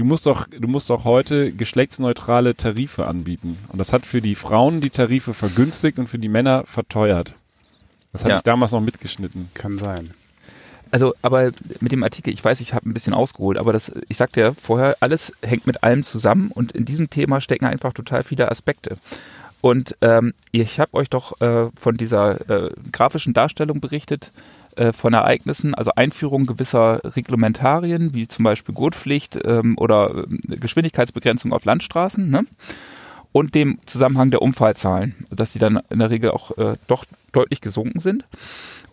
[0.00, 3.58] du musst doch, du musst doch heute geschlechtsneutrale Tarife anbieten.
[3.68, 7.34] Und das hat für die Frauen die Tarife vergünstigt und für die Männer verteuert.
[8.12, 8.36] Das hatte Ja.
[8.38, 9.50] ich damals noch mitgeschnitten.
[9.54, 10.10] Kann sein.
[10.90, 14.16] Also, aber mit dem Artikel, ich weiß, ich habe ein bisschen ausgeholt, aber das, ich
[14.16, 18.24] sagte ja vorher, alles hängt mit allem zusammen und in diesem Thema stecken einfach total
[18.24, 18.96] viele Aspekte.
[19.60, 24.32] Und ähm, ich habe euch doch äh, von dieser äh, grafischen Darstellung berichtet,
[24.76, 31.52] äh, von Ereignissen, also Einführung gewisser Reglementarien, wie zum Beispiel Gurtpflicht ähm, oder ähm, Geschwindigkeitsbegrenzung
[31.52, 32.44] auf Landstraßen, ne?
[33.32, 37.60] und dem Zusammenhang der Unfallzahlen, dass die dann in der Regel auch äh, doch deutlich
[37.60, 38.24] gesunken sind.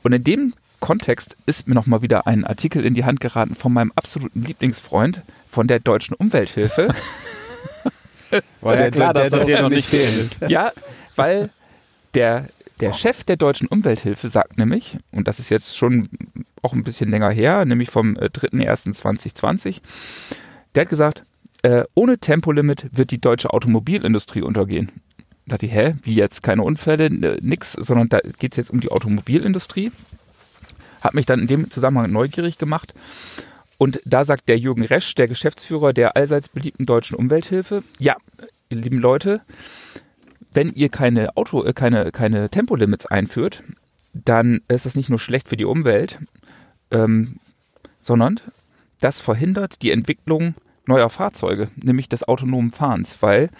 [0.03, 3.73] Und in dem Kontext ist mir nochmal wieder ein Artikel in die Hand geraten von
[3.73, 6.89] meinem absoluten Lieblingsfreund von der Deutschen Umwelthilfe.
[8.61, 10.51] War ja Der- klar, dass das hier noch nicht nicht fehlt.
[10.51, 10.71] ja,
[11.15, 11.49] weil
[12.13, 12.45] der,
[12.79, 16.09] der Chef der Deutschen Umwelthilfe sagt nämlich, und das ist jetzt schon
[16.61, 19.81] auch ein bisschen länger her, nämlich vom äh, 3.1.2020,
[20.75, 21.23] der hat gesagt,
[21.63, 24.91] äh, ohne Tempolimit wird die deutsche Automobilindustrie untergehen.
[25.45, 28.71] Da dachte ich, hä, wie jetzt keine Unfälle, äh, nix, sondern da geht es jetzt
[28.71, 29.91] um die Automobilindustrie.
[31.01, 32.93] Hat mich dann in dem Zusammenhang neugierig gemacht.
[33.77, 38.15] Und da sagt der Jürgen Resch, der Geschäftsführer der allseits beliebten Deutschen Umwelthilfe, ja,
[38.69, 39.41] lieben Leute,
[40.57, 43.61] wenn ihr keine Auto, äh, keine, keine Tempolimits einführt,
[44.13, 46.17] dann ist das nicht nur schlecht für die Umwelt,
[46.89, 47.35] ähm,
[48.01, 48.39] sondern
[48.99, 50.55] das verhindert die Entwicklung
[50.87, 53.51] neuer Fahrzeuge, nämlich des autonomen Fahrens, weil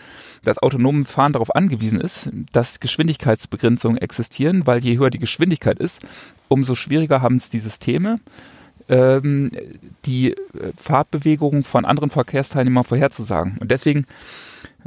[0.44, 6.02] das autonome Fahren darauf angewiesen ist, dass Geschwindigkeitsbegrenzungen existieren, weil je höher die Geschwindigkeit ist,
[6.48, 8.20] umso schwieriger haben es die Systeme,
[8.90, 9.52] ähm,
[10.06, 10.36] die äh,
[10.82, 13.58] Fahrtbewegungen von anderen Verkehrsteilnehmern vorherzusagen.
[13.60, 14.08] Und deswegen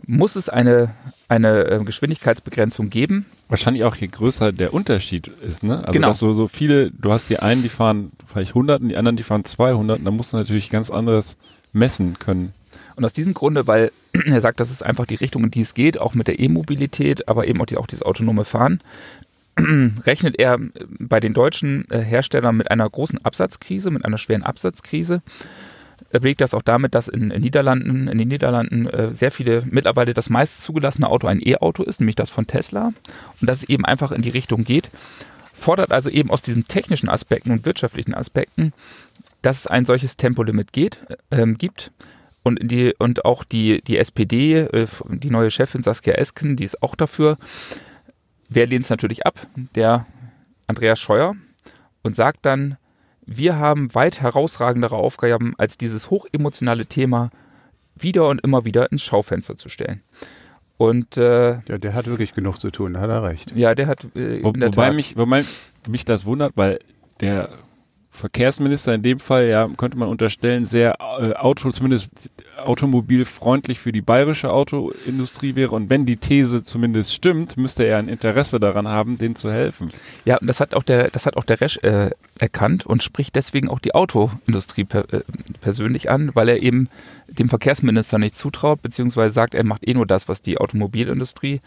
[0.06, 0.90] muss es eine,
[1.28, 3.26] eine äh, Geschwindigkeitsbegrenzung geben.
[3.48, 5.78] Wahrscheinlich auch je größer der Unterschied ist, ne?
[5.78, 6.12] Also Genau.
[6.12, 9.22] so, so viele, du hast die einen, die fahren vielleicht 100 und die anderen, die
[9.22, 11.36] fahren 200 und da musst du natürlich ganz anderes
[11.72, 12.52] messen können.
[12.96, 13.92] Und aus diesem Grunde, weil
[14.26, 17.28] er sagt, das ist einfach die Richtung, in die es geht, auch mit der E-Mobilität,
[17.28, 18.80] aber eben auch, die, auch dieses autonome Fahren,
[19.58, 20.58] rechnet er
[20.98, 25.22] bei den deutschen äh, Herstellern mit einer großen Absatzkrise, mit einer schweren Absatzkrise.
[26.12, 29.62] Er belegt das auch damit, dass in, in Niederlanden, in den Niederlanden äh, sehr viele
[29.70, 32.92] mittlerweile das meist zugelassene Auto ein E-Auto ist, nämlich das von Tesla.
[33.40, 34.90] Und dass es eben einfach in die Richtung geht,
[35.54, 38.72] fordert also eben aus diesen technischen Aspekten und wirtschaftlichen Aspekten,
[39.42, 41.00] dass es ein solches Tempolimit geht,
[41.30, 41.92] ähm, gibt.
[42.42, 46.82] Und, die, und auch die, die SPD, äh, die neue Chefin Saskia Esken, die ist
[46.82, 47.36] auch dafür.
[48.48, 49.46] Wer lehnt es natürlich ab?
[49.74, 50.06] Der
[50.66, 51.36] Andreas Scheuer
[52.02, 52.78] und sagt dann,
[53.32, 57.30] wir haben weit herausragendere Aufgaben, als dieses hochemotionale Thema
[57.94, 60.02] wieder und immer wieder ins Schaufenster zu stellen.
[60.76, 63.54] Und äh, Ja, der hat wirklich genug zu tun, da hat er recht.
[63.54, 65.44] ja, der hat äh, Wo, in der wobei, Tat, mich, wobei
[65.88, 66.80] mich das wundert, weil
[67.20, 67.50] der
[68.20, 74.02] Verkehrsminister in dem Fall, ja, könnte man unterstellen, sehr äh, Auto, zumindest automobilfreundlich für die
[74.02, 75.74] bayerische Autoindustrie wäre.
[75.74, 79.90] Und wenn die These zumindest stimmt, müsste er ein Interesse daran haben, denen zu helfen.
[80.24, 83.34] Ja, und das hat auch der, das hat auch der Resch äh, erkannt und spricht
[83.34, 85.22] deswegen auch die Autoindustrie per, äh,
[85.60, 86.88] persönlich an, weil er eben
[87.28, 91.60] dem Verkehrsminister nicht zutraut, beziehungsweise sagt, er macht eh nur das, was die Automobilindustrie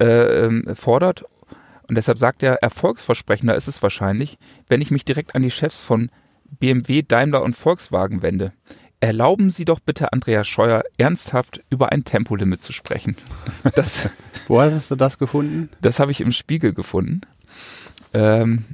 [0.00, 1.24] äh, ähm, fordert.
[1.90, 4.38] Und deshalb sagt er, erfolgsversprechender ist es wahrscheinlich,
[4.68, 6.08] wenn ich mich direkt an die Chefs von
[6.44, 8.52] BMW, Daimler und Volkswagen wende.
[9.00, 13.16] Erlauben Sie doch bitte Andreas Scheuer ernsthaft über ein Tempolimit zu sprechen.
[13.74, 14.08] Das,
[14.46, 15.68] Wo hast du das gefunden?
[15.80, 17.22] das habe ich im Spiegel gefunden.
[18.14, 18.66] Ähm,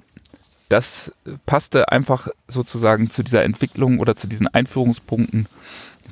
[0.68, 1.10] das
[1.46, 5.46] passte einfach sozusagen zu dieser Entwicklung oder zu diesen Einführungspunkten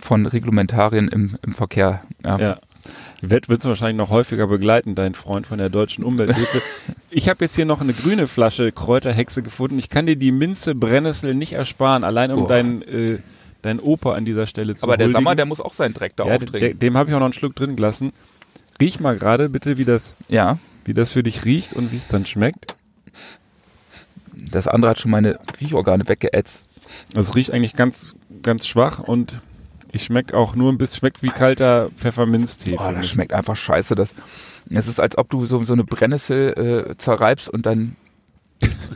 [0.00, 2.02] von Reglementarien im, im Verkehr.
[2.24, 2.38] Ja.
[2.38, 2.58] Ja.
[3.20, 6.60] Wird es wahrscheinlich noch häufiger begleiten, dein Freund von der Deutschen Umwelthilfe.
[7.10, 9.78] ich habe jetzt hier noch eine grüne Flasche Kräuterhexe gefunden.
[9.78, 12.48] Ich kann dir die Minze Brennnessel nicht ersparen, allein um Boah.
[12.48, 13.18] deinen äh,
[13.62, 15.08] dein Opa an dieser Stelle zu Aber der.
[15.10, 16.60] Sammer, der muss auch seinen Dreck da ja, auftrinken.
[16.60, 18.12] de- dem habe ich auch noch einen Schluck drin gelassen.
[18.80, 22.08] Riech mal gerade bitte, wie das, ja, wie das für dich riecht und wie es
[22.08, 22.74] dann schmeckt.
[24.34, 26.64] das andere hat schon meine Riechorgane weggeätzt.
[27.16, 29.40] Es riecht eigentlich ganz, ganz schwach und
[29.94, 32.76] ich schmeck auch nur ein bisschen, schmeckt wie kalter Pfefferminztee.
[32.76, 33.94] Boah, das schmeckt einfach scheiße.
[33.94, 34.14] Das,
[34.70, 37.96] es ist, als ob du so, so eine Brennnessel äh, zerreibst und dann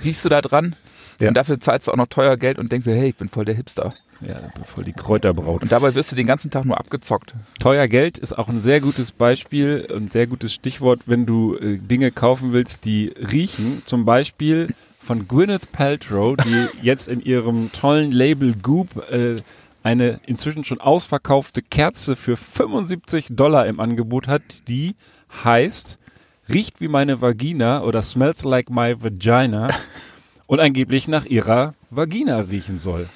[0.05, 0.75] riechst du da dran.
[1.21, 1.29] Ja.
[1.29, 3.45] Und dafür zahlst du auch noch teuer Geld und denkst dir, hey, ich bin voll
[3.45, 3.93] der Hipster.
[4.21, 5.63] Ja, voll die Kräuterbraut.
[5.63, 7.35] Und dabei wirst du den ganzen Tag nur abgezockt.
[7.61, 11.79] Teuer Geld ist auch ein sehr gutes Beispiel und sehr gutes Stichwort, wenn du äh,
[11.79, 13.83] Dinge kaufen willst, die riechen.
[13.85, 19.43] Zum Beispiel von Gwyneth Paltrow, die jetzt in ihrem tollen Label Goop äh,
[19.89, 24.95] eine inzwischen schon ausverkaufte Kerze für 75 Dollar im Angebot hat, die
[25.43, 25.99] heißt
[26.51, 29.69] Riecht wie meine Vagina oder Smells like my vagina
[30.47, 33.09] und angeblich nach ihrer Vagina riechen soll.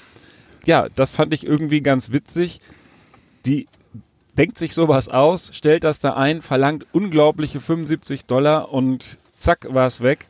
[0.65, 2.63] Ja, das fand ich irgendwie ganz witzig.
[3.45, 3.69] Die
[4.39, 9.87] denkt sich sowas aus, stellt das da ein, verlangt unglaubliche 75 Dollar und zack war
[9.87, 10.27] es weg.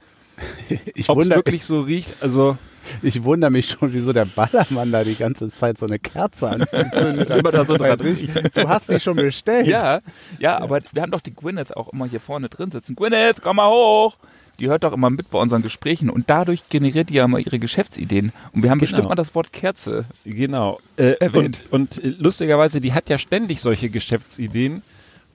[0.97, 2.59] Ich Ob es wirklich so riecht, also
[3.03, 7.31] ich wundere mich schon, wieso der Ballermann da die ganze Zeit so eine Kerze angezündet
[7.31, 7.39] hat.
[7.41, 9.67] Immer da so dran ich, Du hast sie schon bestellt.
[9.67, 10.01] Ja,
[10.39, 12.97] ja, aber wir haben doch die Gwyneth auch immer hier vorne drin sitzen.
[12.97, 14.17] Gwyneth, komm mal hoch!
[14.59, 17.59] Die hört doch immer mit bei unseren Gesprächen und dadurch generiert die ja immer ihre
[17.59, 18.33] Geschäftsideen.
[18.53, 18.91] Und wir haben Genau.
[18.91, 20.05] bestimmt mal das Wort Kerze.
[20.25, 20.79] Genau.
[20.97, 21.65] Äh, Erwähnt.
[21.71, 24.83] und, und lustigerweise, die hat ja ständig solche Geschäftsideen.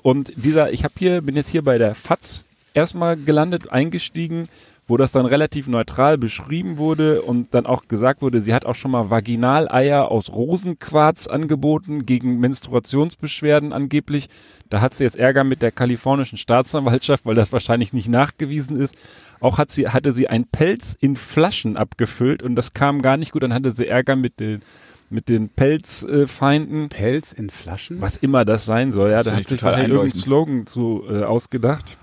[0.04, 4.48] Und dieser, ich habe hier, bin jetzt hier bei der FAZ erstmal gelandet, eingestiegen,
[4.88, 8.76] wo das dann relativ neutral beschrieben wurde und dann auch gesagt wurde, sie hat auch
[8.76, 14.30] schon mal Vaginaleier aus Rosenquarz angeboten gegen Menstruationsbeschwerden angeblich.
[14.70, 18.96] Da hat sie jetzt Ärger mit der kalifornischen Staatsanwaltschaft, weil das wahrscheinlich nicht nachgewiesen ist.
[19.42, 23.34] Auch hat sie, hatte sie ein Pelz in Flaschen abgefüllt und das kam gar nicht
[23.34, 23.44] gut.
[23.44, 24.62] Dann hatte sie Ärger mit den,
[25.10, 26.90] mit den Pelzfeinden.
[26.90, 28.00] Pelz in Flaschen?
[28.02, 30.24] Was immer das sein soll, ja, Das da hat ich sich wahrscheinlich irgendein einleuchtend.
[30.24, 31.98] Slogan zu äh, ausgedacht.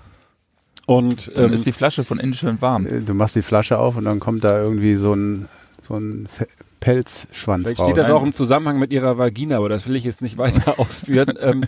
[0.85, 2.85] Und Dann ähm, ist die Flasche von innen schön warm.
[2.85, 5.47] Äh, Du machst die Flasche auf und dann kommt da irgendwie so ein,
[5.81, 6.27] so ein
[6.79, 7.87] Pelzschwanz Vielleicht raus.
[7.87, 10.75] steht das auch im Zusammenhang mit ihrer Vagina, aber das will ich jetzt nicht weiter
[10.79, 11.33] ausführen.
[11.41, 11.63] ähm,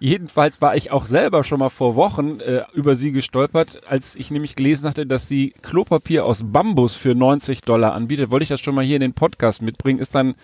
[0.00, 4.30] jedenfalls war ich auch selber schon mal vor Wochen äh, über sie gestolpert, als ich
[4.30, 8.30] nämlich gelesen hatte, dass sie Klopapier aus Bambus für 90 Dollar anbietet.
[8.30, 10.34] Wollte ich das schon mal hier in den Podcast mitbringen, ist dann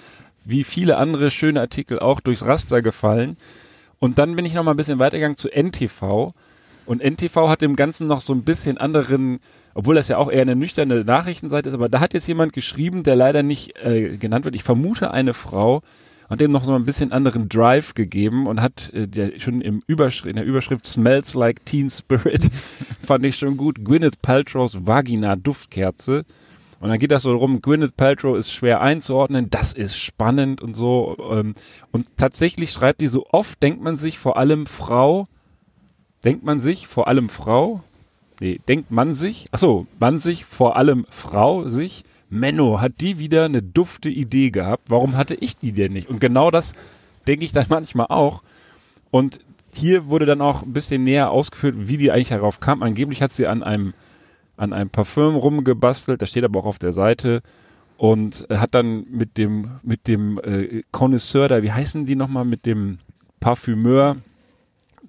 [0.44, 3.38] wie viele andere schöne Artikel auch durchs Raster gefallen.
[3.98, 6.32] Und dann bin ich noch mal ein bisschen weitergegangen zu NTV.
[6.88, 9.40] Und NTV hat dem Ganzen noch so ein bisschen anderen,
[9.74, 13.02] obwohl das ja auch eher eine nüchterne Nachrichtenseite ist, aber da hat jetzt jemand geschrieben,
[13.02, 14.54] der leider nicht äh, genannt wird.
[14.54, 15.82] Ich vermute eine Frau,
[16.30, 19.82] hat dem noch so ein bisschen anderen Drive gegeben und hat äh, der schon im
[19.86, 22.48] Überschrift, in der Überschrift Smells like Teen Spirit,
[23.06, 26.24] fand ich schon gut, Gwyneth Paltrows Vagina Duftkerze.
[26.80, 30.74] Und dann geht das so rum, Gwyneth Paltrow ist schwer einzuordnen, das ist spannend und
[30.74, 31.18] so.
[31.32, 31.52] Ähm,
[31.92, 35.26] und tatsächlich schreibt die so oft, denkt man sich vor allem Frau,
[36.24, 37.82] denkt man sich vor allem Frau,
[38.40, 43.46] nee, denkt man sich, achso, man sich vor allem Frau sich, Menno, hat die wieder
[43.46, 46.08] eine dufte Idee gehabt, warum hatte ich die denn nicht?
[46.08, 46.74] Und genau das
[47.26, 48.42] denke ich dann manchmal auch.
[49.10, 49.40] Und
[49.72, 52.82] hier wurde dann auch ein bisschen näher ausgeführt, wie die eigentlich darauf kam.
[52.82, 53.94] Angeblich hat sie an einem,
[54.56, 57.42] an einem Parfüm rumgebastelt, das steht aber auch auf der Seite.
[57.96, 62.64] Und hat dann mit dem, mit dem äh, Connoisseur da, wie heißen die nochmal, mit
[62.64, 62.98] dem
[63.40, 64.16] Parfümeur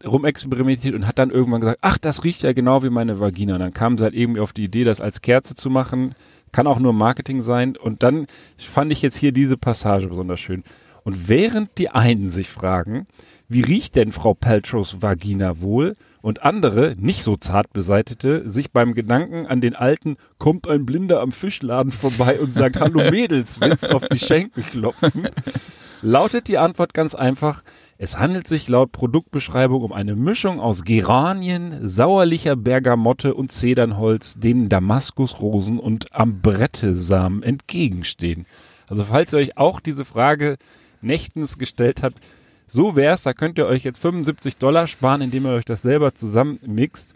[0.05, 3.55] rumexperimentiert und hat dann irgendwann gesagt, ach, das riecht ja genau wie meine Vagina.
[3.55, 6.15] Und dann kam sie halt irgendwie auf die Idee, das als Kerze zu machen.
[6.51, 7.77] Kann auch nur Marketing sein.
[7.77, 8.27] Und dann
[8.57, 10.63] fand ich jetzt hier diese Passage besonders schön.
[11.03, 13.07] Und während die einen sich fragen,
[13.47, 15.95] wie riecht denn Frau Paltrows Vagina wohl?
[16.21, 21.21] Und andere, nicht so zart beseitete, sich beim Gedanken an den alten, kommt ein Blinder
[21.21, 25.29] am Fischladen vorbei und sagt, hallo Mädels, willst auf die Schenkel klopfen?
[26.01, 27.63] Lautet die Antwort ganz einfach,
[28.01, 34.69] es handelt sich laut Produktbeschreibung um eine Mischung aus Geranien, sauerlicher Bergamotte und Zedernholz, denen
[34.69, 38.45] Damaskusrosen und Ambrettesamen entgegenstehen.
[38.87, 40.55] Also falls ihr euch auch diese Frage
[41.01, 42.19] nächtens gestellt habt,
[42.67, 46.15] so wär's, da könnt ihr euch jetzt 75 Dollar sparen, indem ihr euch das selber
[46.15, 47.15] zusammenmixt.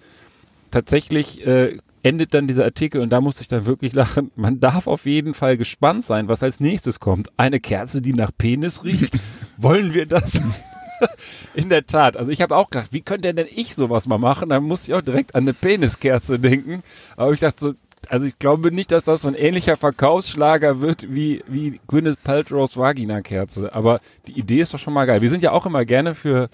[0.70, 4.32] Tatsächlich äh, endet dann dieser Artikel und da musste ich dann wirklich lachen.
[4.36, 7.30] Man darf auf jeden Fall gespannt sein, was als nächstes kommt.
[7.38, 9.18] Eine Kerze, die nach Penis riecht.
[9.58, 10.42] Wollen wir das?
[11.54, 12.18] In der Tat.
[12.18, 14.50] Also ich habe auch gedacht, wie könnte denn ich sowas mal machen?
[14.50, 16.84] Dann musste ich auch direkt an eine Peniskerze denken.
[17.16, 17.74] Aber ich dachte so,
[18.10, 22.78] also ich glaube nicht, dass das so ein ähnlicher Verkaufsschlager wird wie, wie Gwyneth Paltrow's
[22.78, 23.74] Vagina-Kerze.
[23.74, 25.22] Aber die Idee ist doch schon mal geil.
[25.22, 26.50] Wir sind ja auch immer gerne für,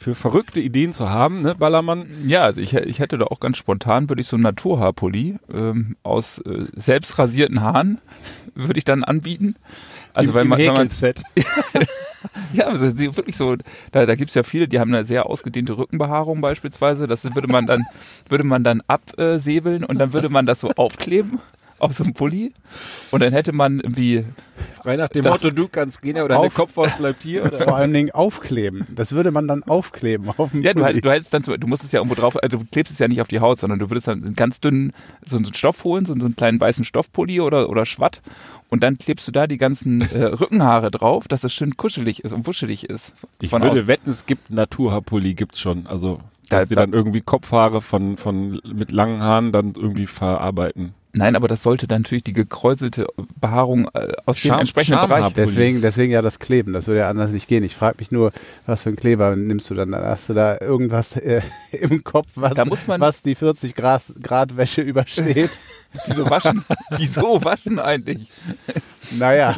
[0.00, 2.08] für verrückte Ideen zu haben, ne, Ballermann?
[2.24, 5.94] Ja, also ich, ich hätte da auch ganz spontan, würde ich so ein Naturhaarpulli ähm,
[6.02, 7.98] aus äh, selbst rasierten Haaren,
[8.54, 9.56] würde ich dann anbieten.
[10.14, 10.88] Also Im, wenn im man, wenn man.
[12.52, 13.56] Ja, also wirklich so,
[13.92, 17.06] da, da gibt's ja viele, die haben eine sehr ausgedehnte Rückenbehaarung beispielsweise.
[17.06, 17.84] Das würde man dann,
[18.28, 21.40] würde man dann absäbeln und dann würde man das so aufkleben
[21.80, 22.52] auf so einem Pulli.
[23.10, 24.24] Und dann hätte man irgendwie,
[24.82, 27.44] Frei nach dem Motto, du kannst gehen, aber deine Auf- Kopfhaut bleibt hier.
[27.44, 27.58] Oder?
[27.58, 28.86] Vor allen Dingen aufkleben.
[28.94, 30.92] Das würde man dann aufkleben auf dem ja, du, Pulli.
[30.94, 33.08] halt- du hättest dann, du musst es ja irgendwo drauf, also du klebst es ja
[33.08, 34.92] nicht auf die Haut, sondern du würdest dann einen ganz dünnen,
[35.26, 38.20] so, einen Stoff holen, so, einen kleinen weißen Stoffpulli oder, oder Schwatt.
[38.68, 42.32] Und dann klebst du da die ganzen äh, Rückenhaare drauf, dass es schön kuschelig ist
[42.32, 43.14] und wuschelig ist.
[43.40, 43.86] Ich würde außen.
[43.88, 45.86] wetten, es gibt Naturhaarpulli, gibt's schon.
[45.86, 50.94] Also, Da- dass da- dann irgendwie Kopfhaare von, von, mit langen Haaren dann irgendwie verarbeiten.
[51.12, 53.06] Nein, aber das sollte dann natürlich die gekräuselte
[53.40, 55.32] Behaarung äh, aus dem Scham- entsprechenden Schamhaar- Bereich.
[55.34, 56.72] Deswegen, deswegen ja das Kleben.
[56.72, 57.64] Das würde ja anders nicht gehen.
[57.64, 58.30] Ich frage mich nur,
[58.66, 59.92] was für einen Kleber nimmst du dann?
[59.94, 61.42] Hast du da irgendwas äh,
[61.72, 65.50] im Kopf, was, Da muss man- was die 40 Grad, Grad Wäsche übersteht?
[66.06, 66.64] Wieso waschen?
[66.96, 68.28] Wieso waschen eigentlich?
[69.18, 69.56] naja,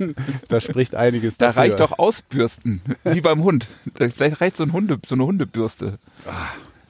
[0.48, 1.62] da spricht einiges Da dafür.
[1.62, 3.68] reicht doch Ausbürsten, wie beim Hund.
[3.98, 5.98] Da- Vielleicht reicht so, ein Hunde, so eine Hundebürste.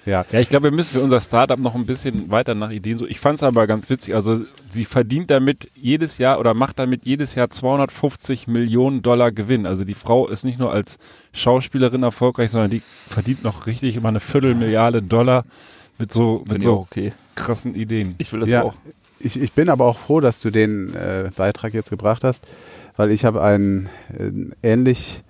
[0.07, 0.25] Ja.
[0.31, 3.07] Ja, ich glaube, wir müssen für unser Startup noch ein bisschen weiter nach Ideen so.
[3.07, 4.15] Ich fand es aber ganz witzig.
[4.15, 4.41] Also,
[4.71, 9.67] sie verdient damit jedes Jahr oder macht damit jedes Jahr 250 Millionen Dollar Gewinn.
[9.67, 10.99] Also, die Frau ist nicht nur als
[11.33, 15.45] Schauspielerin erfolgreich, sondern die verdient noch richtig immer eine Viertelmilliarde Dollar
[15.99, 17.13] mit so, mit so okay.
[17.35, 18.15] krassen Ideen.
[18.19, 18.75] Ich will das ja, auch.
[19.21, 22.45] Ich, ich bin aber auch froh, dass du den äh, Beitrag jetzt gebracht hast,
[22.97, 23.89] weil ich habe einen
[24.19, 24.31] äh,
[24.63, 25.23] ähnlich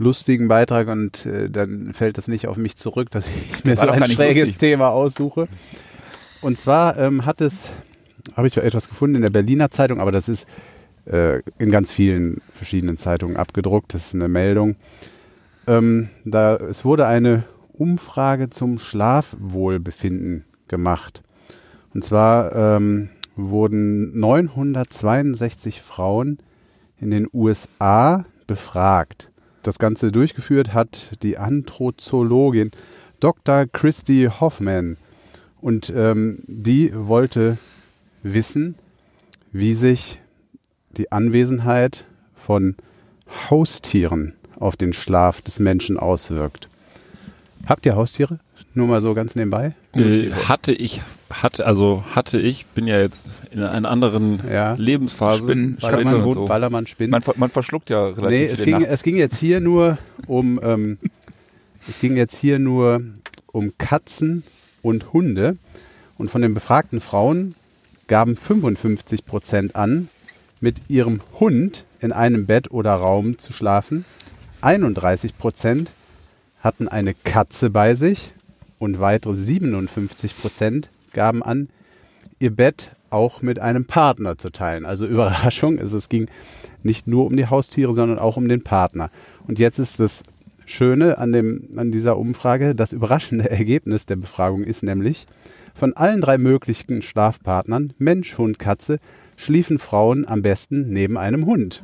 [0.00, 3.82] lustigen Beitrag und äh, dann fällt das nicht auf mich zurück, dass ich mir so
[3.82, 4.58] ein schräges lustig.
[4.58, 5.46] Thema aussuche.
[6.40, 7.70] Und zwar ähm, hat es,
[8.34, 10.46] habe ich etwas gefunden in der Berliner Zeitung, aber das ist
[11.04, 13.92] äh, in ganz vielen verschiedenen Zeitungen abgedruckt.
[13.92, 14.76] Das ist eine Meldung.
[15.66, 21.22] Ähm, da, es wurde eine Umfrage zum Schlafwohlbefinden gemacht.
[21.92, 26.38] Und zwar ähm, wurden 962 Frauen
[26.98, 29.29] in den USA befragt.
[29.62, 32.70] Das Ganze durchgeführt hat die Anthropologin
[33.20, 33.66] Dr.
[33.66, 34.96] Christy Hoffman.
[35.60, 37.58] Und ähm, die wollte
[38.22, 38.74] wissen,
[39.52, 40.20] wie sich
[40.96, 42.76] die Anwesenheit von
[43.50, 46.68] Haustieren auf den Schlaf des Menschen auswirkt.
[47.66, 48.40] Habt ihr Haustiere?
[48.74, 49.74] Nur mal so ganz nebenbei?
[49.94, 51.00] Äh, hatte ich,
[51.30, 54.74] hatte, also hatte ich, bin ja jetzt in einer anderen Ja.
[54.74, 55.42] Lebensphase.
[55.42, 56.46] Spinnen- Spinnen und so.
[56.46, 57.10] Ballermann, Spinnen.
[57.10, 58.86] Man, man verschluckt ja relativ Nee, es ging, nachts.
[58.88, 60.98] es ging jetzt hier nur um ähm,
[61.88, 63.02] es ging jetzt hier nur
[63.48, 64.44] um Katzen
[64.82, 65.56] und Hunde.
[66.16, 67.54] Und von den befragten Frauen
[68.06, 70.08] gaben 55 Prozent an,
[70.60, 74.04] mit ihrem Hund in einem Bett oder Raum zu schlafen.
[74.60, 75.92] 31 Prozent
[76.60, 78.32] hatten eine Katze bei sich
[78.80, 81.68] und weitere 57 Prozent gaben an,
[82.40, 84.84] ihr Bett auch mit einem Partner zu teilen.
[84.84, 86.26] Also Überraschung, also es ging
[86.82, 89.10] nicht nur um die Haustiere, sondern auch um den Partner.
[89.46, 90.22] Und jetzt ist das
[90.66, 95.26] Schöne an, dem, an dieser Umfrage, das überraschende Ergebnis der Befragung ist nämlich,
[95.74, 98.98] von allen drei möglichen Schlafpartnern, Mensch, Hund, Katze,
[99.36, 101.82] schliefen Frauen am besten neben einem Hund.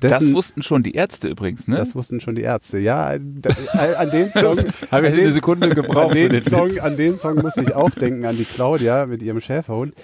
[0.00, 1.76] Das Dessen- wussten schon die Ärzte übrigens, ne?
[1.76, 2.78] das wussten schon die Ärzte.
[2.78, 3.50] Ja, da,
[3.98, 4.58] an den Song,
[4.90, 6.78] Habe an ich eine Sekunde gebraucht an den, den Song, Witz.
[6.78, 9.94] an den Song musste ich auch denken, an die Claudia mit ihrem Schäferhund.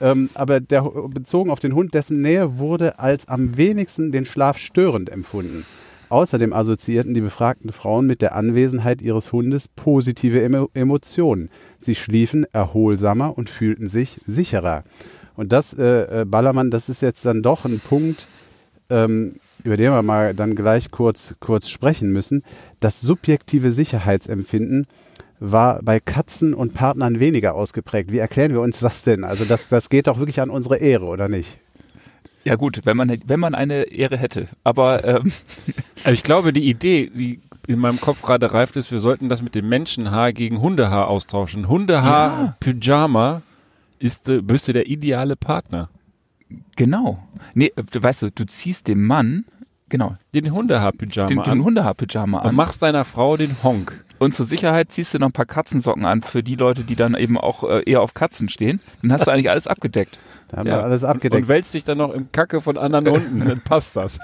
[0.00, 4.58] Ähm, aber der, bezogen auf den Hund, dessen Nähe wurde als am wenigsten den Schlaf
[4.58, 5.64] störend empfunden.
[6.08, 11.48] Außerdem assoziierten die befragten Frauen mit der Anwesenheit ihres Hundes positive Emo Emotionen.
[11.80, 14.84] Sie schliefen erholsamer und fühlten sich sicherer.
[15.36, 18.26] Und das, äh, äh, Ballermann, das ist jetzt dann doch ein Punkt,
[18.92, 19.34] ähm,
[19.64, 22.44] über den wir mal dann gleich kurz, kurz sprechen müssen.
[22.80, 24.86] Das subjektive Sicherheitsempfinden
[25.40, 28.12] war bei Katzen und Partnern weniger ausgeprägt.
[28.12, 29.24] Wie erklären wir uns das denn?
[29.24, 31.58] Also das, das geht doch wirklich an unsere Ehre, oder nicht?
[32.44, 34.48] Ja gut, wenn man, wenn man eine Ehre hätte.
[34.62, 35.32] Aber ähm,
[36.12, 39.54] ich glaube, die Idee, die in meinem Kopf gerade reift ist, wir sollten das mit
[39.54, 41.68] dem Menschenhaar gegen Hundehaar austauschen.
[41.68, 43.42] Hundehaar, Pyjama
[44.00, 45.88] ist, äh, müsste der ideale Partner.
[46.76, 47.18] Genau.
[47.54, 49.44] Nee, äh, du weißt du, du ziehst dem Mann,
[49.88, 52.54] genau, Den Hundehaar-Pyjama den, an den Hundehaar-Pyjama und an.
[52.54, 54.04] machst deiner Frau den Honk.
[54.18, 57.14] und zur Sicherheit ziehst du noch ein paar Katzensocken an für die Leute, die dann
[57.14, 58.80] eben auch äh, eher auf Katzen stehen.
[59.02, 60.18] Dann hast du eigentlich alles abgedeckt.
[60.48, 60.76] Da haben Ja.
[60.80, 61.44] wir alles abgedeckt.
[61.44, 64.20] Und wälzt dich dann noch im Kacke von anderen Hunden, dann passt das.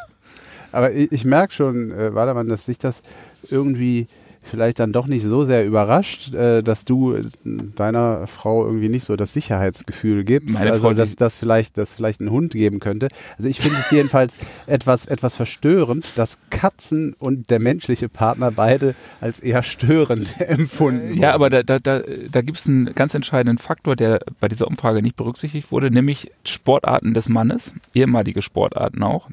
[0.72, 3.02] Aber ich, ich merke schon, äh, Wadermann, dass sich das
[3.50, 4.08] irgendwie
[4.48, 9.04] vielleicht dann doch nicht so sehr überrascht, äh, dass du äh, deiner Frau irgendwie nicht
[9.04, 10.54] so das Sicherheitsgefühl gibst.
[10.54, 13.08] Meine also Frau, dass das vielleicht, dass vielleicht ein Hund geben könnte.
[13.36, 14.34] Also ich finde es jedenfalls
[14.66, 21.14] etwas, etwas verstörend, dass Katzen und der menschliche Partner beide als eher störend empfunden Ja,
[21.14, 21.24] wurden.
[21.24, 25.02] aber da, da, da, da gibt es einen ganz entscheidenden Faktor, der bei dieser Umfrage
[25.02, 29.28] nicht berücksichtigt wurde, nämlich Sportarten des Mannes, ehemalige Sportarten auch.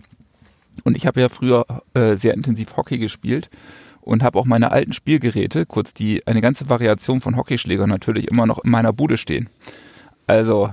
[0.83, 3.49] Und ich habe ja früher äh, sehr intensiv Hockey gespielt
[4.05, 8.45] und habe auch meine alten Spielgeräte, kurz die eine ganze Variation von Hockeyschlägern natürlich immer
[8.45, 9.49] noch in meiner Bude stehen.
[10.27, 10.69] Also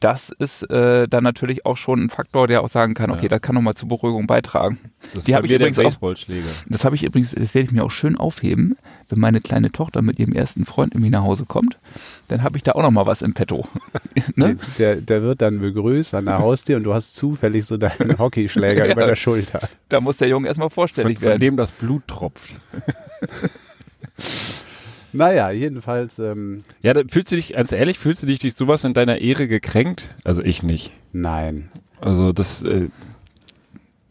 [0.00, 3.28] das ist äh, dann natürlich auch schon ein Faktor, der auch sagen kann, okay, Ja.
[3.28, 4.78] das kann nochmal zur Beruhigung beitragen.
[5.14, 6.14] Das Die ist hab bei ich übrigens auch-.
[6.68, 8.76] Das habe ich übrigens, das werde ich mir auch schön aufheben,
[9.10, 11.78] wenn meine kleine Tochter mit ihrem ersten Freund irgendwie nach Hause kommt,
[12.28, 13.66] dann habe ich da auch noch mal was im Petto.
[14.36, 14.56] ne?
[14.78, 18.86] der, der wird dann begrüßt an der Haustür und du hast zufällig so deinen Hockeyschläger
[18.86, 18.92] Ja.
[18.92, 19.68] über der Schulter.
[19.90, 21.40] Da muss der Junge erstmal Von, vorstellig von werden.
[21.40, 22.54] dem das Blut tropft.
[25.12, 28.84] Naja, jedenfalls, ähm, Ja, da fühlst du dich, ganz ehrlich, fühlst du dich durch sowas
[28.84, 30.08] in deiner Ehre gekränkt?
[30.24, 30.92] Also ich nicht.
[31.12, 31.70] nein.
[32.02, 32.88] Also das, äh,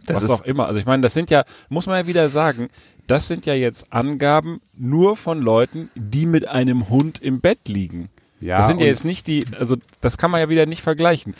[0.05, 0.67] Das was ist- auch immer.
[0.67, 2.69] Also ich meine, das sind ja, muss man ja wieder sagen,
[3.07, 8.09] das sind ja jetzt Angaben nur von Leuten, die mit einem Hund im Bett liegen.
[8.41, 11.33] Ja, das sind ja jetzt nicht die, also das kann man ja wieder nicht vergleichen.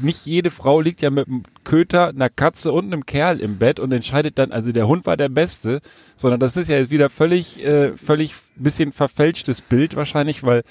[0.00, 3.78] Nicht jede Frau liegt ja mit einem Köter, einer Katze und einem Kerl im Bett
[3.78, 5.80] und entscheidet dann, also der Hund war der Beste,
[6.16, 10.62] sondern das ist ja jetzt wieder völlig, äh, völlig bisschen verfälschtes Bild wahrscheinlich, weil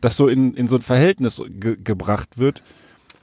[0.00, 2.62] das so in, in so ein Verhältnis ge gebracht wird,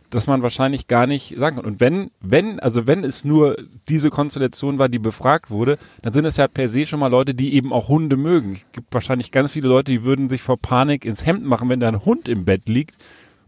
[0.09, 1.65] dass man wahrscheinlich gar nicht sagen kann.
[1.65, 3.57] Und wenn, wenn, also wenn es nur
[3.89, 7.33] diese Konstellation war, die befragt wurde, dann sind es ja per se schon mal Leute,
[7.33, 8.53] die eben auch Hunde mögen.
[8.53, 11.79] Es gibt wahrscheinlich ganz viele Leute, die würden sich vor Panik ins Hemd machen, wenn
[11.79, 12.95] da ein Hund im Bett liegt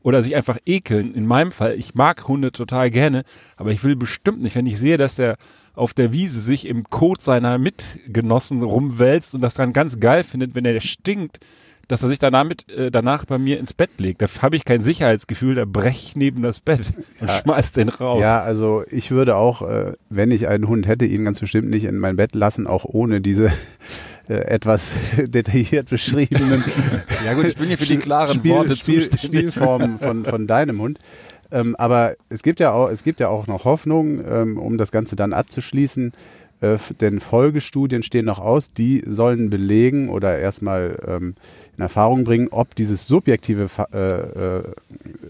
[0.06, 1.16] oder sich einfach ekeln.
[1.16, 3.24] In meinem Fall, ich mag Hunde total gerne,
[3.58, 5.36] aber ich will bestimmt nicht, wenn ich sehe, dass der
[5.74, 10.54] auf der Wiese sich im Kot seiner Mitgenossen rumwälzt und das dann ganz geil findet,
[10.54, 11.40] wenn er stinkt,
[11.88, 14.22] dass er sich danach, mit, äh, danach bei mir ins Bett legt.
[14.22, 18.22] Da habe ich kein Sicherheitsgefühl, da brech ich neben das Bett und schmeiß den raus.
[18.22, 21.84] Ja, also ich würde auch, äh, wenn ich einen Hund hätte, ihn ganz bestimmt nicht
[21.84, 23.52] in mein Bett lassen, auch ohne diese
[24.28, 26.64] äh, etwas detailliert beschriebenen
[27.26, 29.52] Ja gut, ich bin hier für die klaren Spiel, Worte Spiel, zuständig.
[29.52, 31.00] Spielformen von, von deinem Hund.
[31.52, 34.92] Ähm, aber es gibt ja auch, es gibt ja auch noch Hoffnung, ähm, um das
[34.92, 36.14] Ganze dann abzuschließen.
[36.62, 41.36] Äh, denn Folgestudien stehen noch aus, die sollen belegen oder erstmal ähm,
[41.78, 44.64] in Erfahrung bringen, ob dieses subjektive äh, äh,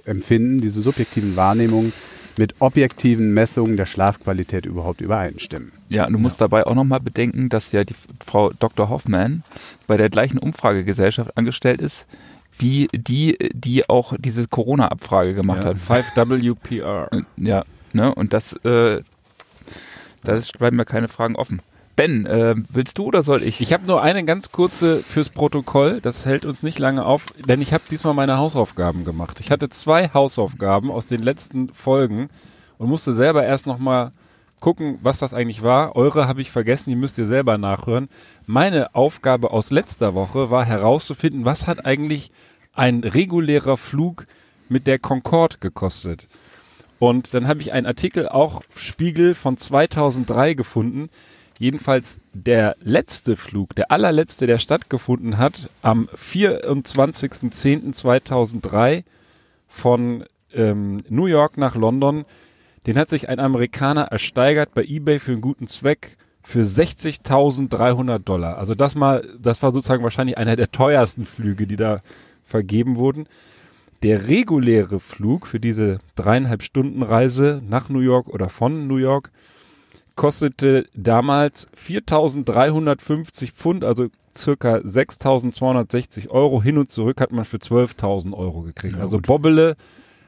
[0.06, 1.94] Empfinden, diese subjektiven Wahrnehmungen
[2.38, 5.72] mit objektiven Messungen der Schlafqualität überhaupt übereinstimmen.
[5.90, 8.90] Ja, und du musst dabei auch nochmal bedenken, dass ja die Frau Dr.
[8.90, 9.44] Hoffmann
[9.88, 12.06] bei der gleichen Umfragegesellschaft angestellt ist,
[12.58, 15.78] wie die, die auch diese Corona-Abfrage gemacht Ja, hat.
[15.78, 17.14] 5WPR.
[17.14, 17.64] Äh, Ja,
[17.94, 19.02] ne, und das, äh,
[20.24, 21.62] da bleiben mir keine Fragen offen.
[21.96, 23.62] Ben, äh, willst du oder soll ich?
[23.62, 27.62] Ich habe nur eine ganz kurze fürs Protokoll, das hält uns nicht lange auf, denn
[27.62, 29.40] ich habe diesmal meine Hausaufgaben gemacht.
[29.40, 32.30] Ich hatte zwei Hausaufgaben aus den letzten Folgen
[32.78, 34.12] und musste selber erst nochmal
[34.60, 35.96] gucken, was das eigentlich war.
[35.96, 38.10] Eure habe ich vergessen, die müsst ihr selber nachhören.
[38.46, 42.32] Meine Aufgabe aus letzter Woche war herauszufinden, was hat eigentlich
[42.74, 44.28] ein regulärer Flug
[44.68, 46.28] mit der Concorde gekostet.
[47.00, 51.10] Und dann habe ich einen Artikel auch Spiegel von 2003 gefunden.
[51.58, 59.06] Jedenfalls der letzte Flug, der allerletzte, der stattgefunden hat, am 24.10.2003
[59.70, 62.26] von ähm, New York nach London,
[62.88, 68.58] den hat sich ein Amerikaner ersteigert bei eBay für einen guten Zweck für 60.300 Dollar.
[68.58, 72.02] Also das mal, das war sozusagen wahrscheinlich einer der teuersten Flüge, die da
[72.46, 73.28] vergeben wurden.
[74.04, 79.32] Der reguläre Flug für diese dreieinhalb Stunden Reise nach New York oder von New York
[80.16, 86.62] kostete damals 4.350 Pfund, also circa 6.260 Euro.
[86.62, 89.00] Hin und zurück hat man für 12.000 Euro gekriegt.
[89.00, 89.76] also Bobbele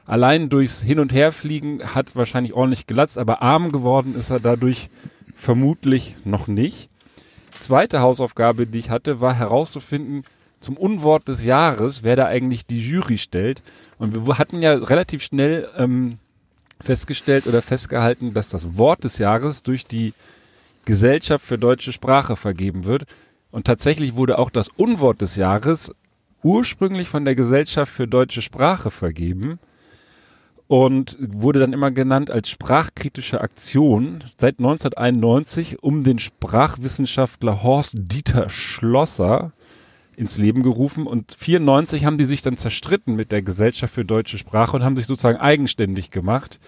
[0.06, 4.88] allein durchs Hin- und Herfliegen hat wahrscheinlich ordentlich gelatzt, aber arm geworden ist er dadurch
[5.34, 6.88] vermutlich noch nicht.
[7.58, 10.22] Zweite Hausaufgabe, die ich hatte, war herauszufinden,
[10.60, 13.62] zum Unwort des Jahres, wer da eigentlich die Jury stellt.
[13.98, 16.18] Und wir hatten ja relativ schnell ähm,
[16.80, 20.14] festgestellt oder festgehalten, dass das Wort des Jahres durch die
[20.84, 23.04] Gesellschaft für deutsche Sprache vergeben wird.
[23.50, 25.92] Und tatsächlich wurde auch das Unwort des Jahres
[26.42, 29.58] ursprünglich von der Gesellschaft für deutsche Sprache vergeben.
[30.68, 38.50] und wurde dann immer genannt als sprachkritische Aktion seit 1991 um den Sprachwissenschaftler Horst Dieter
[38.50, 39.52] Schlosser
[40.18, 44.36] ins Leben gerufen und 94 haben die sich dann zerstritten mit der Gesellschaft für deutsche
[44.36, 46.58] Sprache und haben sich sozusagen eigenständig gemacht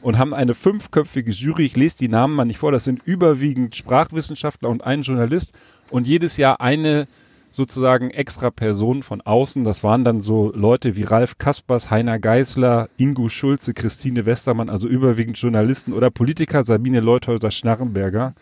[0.00, 3.76] und haben eine fünfköpfige Jury, ich lese die Namen mal nicht vor, das sind überwiegend
[3.76, 5.52] Sprachwissenschaftler und ein Journalist
[5.90, 7.08] und jedes Jahr eine
[7.50, 9.64] sozusagen extra Personen von außen.
[9.64, 14.88] Das waren dann so Leute wie Ralf Kaspers, Heiner Geißler, Ingo Schulze, Christine Westermann, also
[14.88, 18.34] überwiegend Journalisten oder Politiker, Sabine Leuthäuser Schnarrenberger.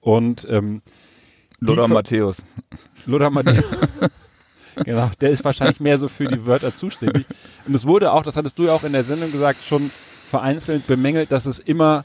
[0.00, 0.82] Und ähm,
[1.66, 2.42] Lothar Matthäus.
[3.06, 3.64] Lothar Matthäus.
[4.84, 7.26] genau, der ist wahrscheinlich mehr so für die Wörter zuständig.
[7.66, 9.90] Und es wurde auch, das hattest du ja auch in der Sendung gesagt, schon
[10.28, 12.04] vereinzelt bemängelt, dass es immer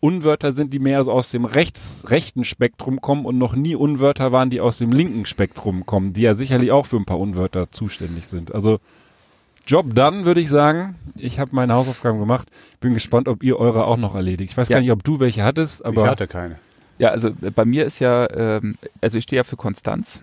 [0.00, 4.32] Unwörter sind, die mehr so aus dem rechts, rechten Spektrum kommen und noch nie Unwörter
[4.32, 7.70] waren, die aus dem linken Spektrum kommen, die ja sicherlich auch für ein paar Unwörter
[7.70, 8.54] zuständig sind.
[8.54, 8.78] Also
[9.66, 10.96] Job done, würde ich sagen.
[11.16, 12.48] Ich habe meine Hausaufgaben gemacht.
[12.80, 14.50] Bin gespannt, ob ihr eure auch noch erledigt.
[14.52, 14.76] Ich weiß Ja.
[14.76, 16.58] gar nicht, ob du welche hattest, aber ich hatte keine.
[17.00, 20.20] Ja, also äh, bei mir ist ja, ähm, also ich stehe ja für Konstanz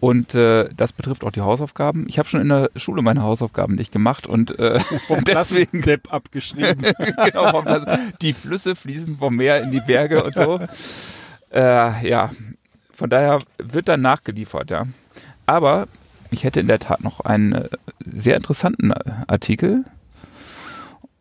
[0.00, 2.04] und äh, das betrifft auch die Hausaufgaben.
[2.08, 4.78] Ich habe schon in der Schule meine Hausaufgaben nicht gemacht und äh,
[5.26, 6.82] deswegen Depp abgeschrieben.
[7.24, 7.86] genau, vom,
[8.20, 10.60] die Flüsse fließen vom Meer in die Berge und so.
[11.52, 12.32] Äh, ja,
[12.92, 14.88] von daher wird dann nachgeliefert, ja.
[15.46, 15.86] Aber
[16.32, 17.68] ich hätte in der Tat noch einen äh,
[18.04, 18.94] sehr interessanten äh,
[19.28, 19.84] Artikel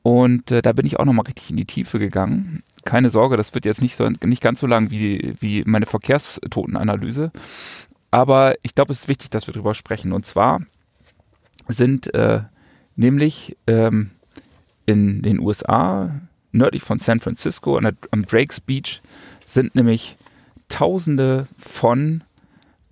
[0.02, 2.64] und äh, da bin ich auch nochmal richtig in die Tiefe gegangen.
[2.86, 7.32] Keine Sorge, das wird jetzt nicht, so, nicht ganz so lang wie, wie meine Verkehrstotenanalyse.
[8.12, 10.12] Aber ich glaube, es ist wichtig, dass wir darüber sprechen.
[10.12, 10.62] Und zwar
[11.68, 12.42] sind äh,
[12.96, 14.12] nämlich ähm,
[14.86, 16.22] in den USA,
[16.52, 19.02] nördlich von San Francisco, an der, am Drake's Beach,
[19.46, 20.18] sind nämlich
[20.70, 22.24] Tausende von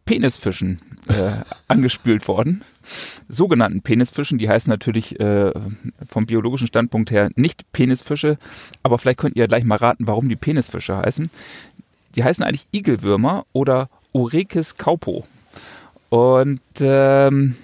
[0.06, 1.32] Penisfischen äh,
[1.68, 2.64] angespült worden.
[3.30, 5.52] Sogenannten Penisfischen, die heißen natürlich äh,
[6.08, 8.38] vom biologischen Standpunkt her nicht Penisfische,
[8.84, 11.30] aber vielleicht könnt ihr gleich mal raten, warum die Penisfische heißen.
[12.16, 15.26] Die heißen eigentlich Igelwürmer oder Orekis caupo.
[16.10, 17.56] Und ähm,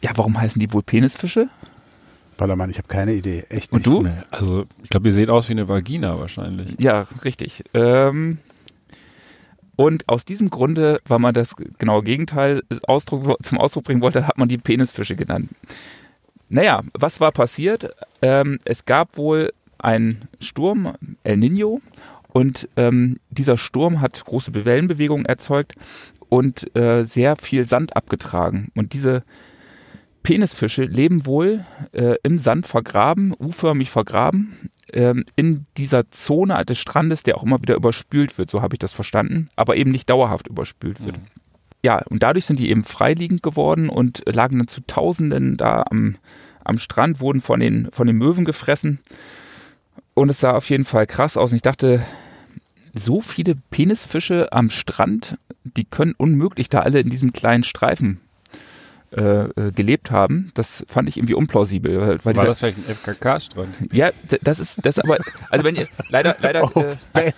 [0.00, 1.48] ja, warum heißen die wohl Penisfische?
[2.36, 3.44] Ballermann, ich habe keine Idee.
[3.50, 3.98] Echt Und nicht.
[3.98, 4.02] du?
[4.02, 6.74] Nee, also, ich glaube, ihr seht aus wie eine Vagina wahrscheinlich.
[6.78, 7.64] Ja, richtig.
[7.74, 8.38] Ähm,
[9.80, 14.36] und aus diesem Grunde, weil man das genaue Gegenteil Ausdruck, zum Ausdruck bringen wollte, hat
[14.36, 15.48] man die Penisfische genannt.
[16.50, 17.96] Naja, was war passiert?
[18.20, 21.80] Ähm, es gab wohl einen Sturm, El Nino,
[22.28, 25.76] und ähm, dieser Sturm hat große Wellenbewegungen erzeugt
[26.28, 28.70] und äh, sehr viel Sand abgetragen.
[28.74, 29.24] Und diese
[30.22, 37.22] Penisfische leben wohl äh, im Sand vergraben, U-förmig vergraben, ähm, in dieser Zone des Strandes,
[37.22, 40.48] der auch immer wieder überspült wird, so habe ich das verstanden, aber eben nicht dauerhaft
[40.48, 41.18] überspült wird.
[41.82, 46.16] Ja, und dadurch sind die eben freiliegend geworden und lagen dann zu Tausenden da am,
[46.62, 49.00] am Strand, wurden von den, von den Möwen gefressen.
[50.14, 51.52] Und es sah auf jeden Fall krass aus.
[51.52, 52.02] Und ich dachte,
[52.92, 58.20] so viele Penisfische am Strand, die können unmöglich da alle in diesem kleinen Streifen
[59.12, 60.50] äh, äh, gelebt haben.
[60.54, 62.00] Das fand ich irgendwie unplausibel.
[62.00, 63.68] Weil, weil War dieser- das vielleicht ein FKK-Strand?
[63.92, 64.10] ja,
[64.42, 65.18] das ist das aber,
[65.50, 66.84] also wenn ihr, leider, leider, Oh,
[67.14, 67.32] äh,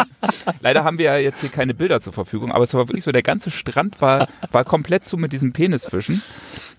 [0.60, 3.12] leider haben wir ja jetzt hier keine Bilder zur Verfügung, aber es war wirklich so,
[3.12, 6.22] der ganze Strand war, war komplett so mit diesen Penisfischen,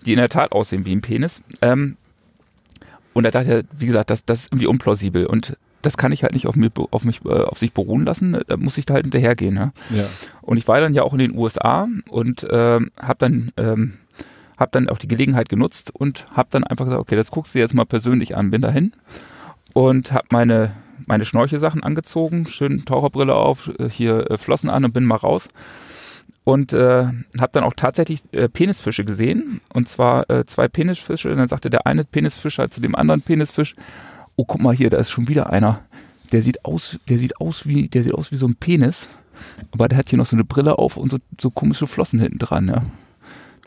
[0.06, 1.42] die in der Tat aussehen wie ein Penis.
[1.62, 1.96] Ähm,
[3.12, 6.22] und da dachte ich, wie gesagt, das, das ist irgendwie unplausibel und das kann ich
[6.22, 8.94] halt nicht auf, mir, auf mich, äh, auf sich beruhen lassen, da muss ich da
[8.94, 9.56] halt hinterhergehen.
[9.56, 9.72] Ja?
[9.90, 10.04] Ja.
[10.42, 13.94] Und ich war dann ja auch in den USA und ähm, habe dann, ähm,
[14.60, 17.58] hab dann auch die Gelegenheit genutzt und habe dann einfach gesagt, okay, das guckst du
[17.58, 18.50] jetzt mal persönlich an.
[18.50, 18.92] Bin dahin
[19.72, 20.72] und habe meine,
[21.06, 25.48] meine Schnorchelsachen angezogen, schön Taucherbrille auf, äh, hier äh, Flossen an und bin mal raus.
[26.44, 29.60] Und äh, habe dann auch tatsächlich äh, Penisfische gesehen.
[29.72, 31.30] Und zwar äh, zwei Penisfische.
[31.30, 33.74] Und dann sagte der eine Penisfisch halt zu dem anderen Penisfisch,
[34.36, 35.80] oh, guck mal hier, da ist schon wieder einer.
[36.32, 39.08] Der sieht aus, der sieht aus wie, der sieht aus wie so ein Penis.
[39.70, 42.38] Aber der hat hier noch so eine Brille auf und so, so komische Flossen hinten
[42.38, 42.82] dran, ja.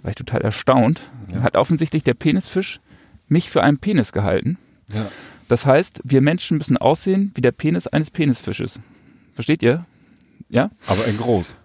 [0.04, 1.01] War ich total erstaunt.
[1.41, 2.80] Hat offensichtlich der Penisfisch
[3.28, 4.58] mich für einen Penis gehalten.
[4.93, 5.08] Ja.
[5.47, 8.80] Das heißt, wir Menschen müssen aussehen wie der Penis eines Penisfisches.
[9.34, 9.86] Versteht ihr?
[10.49, 10.70] Ja?
[10.88, 11.56] Aber in groß.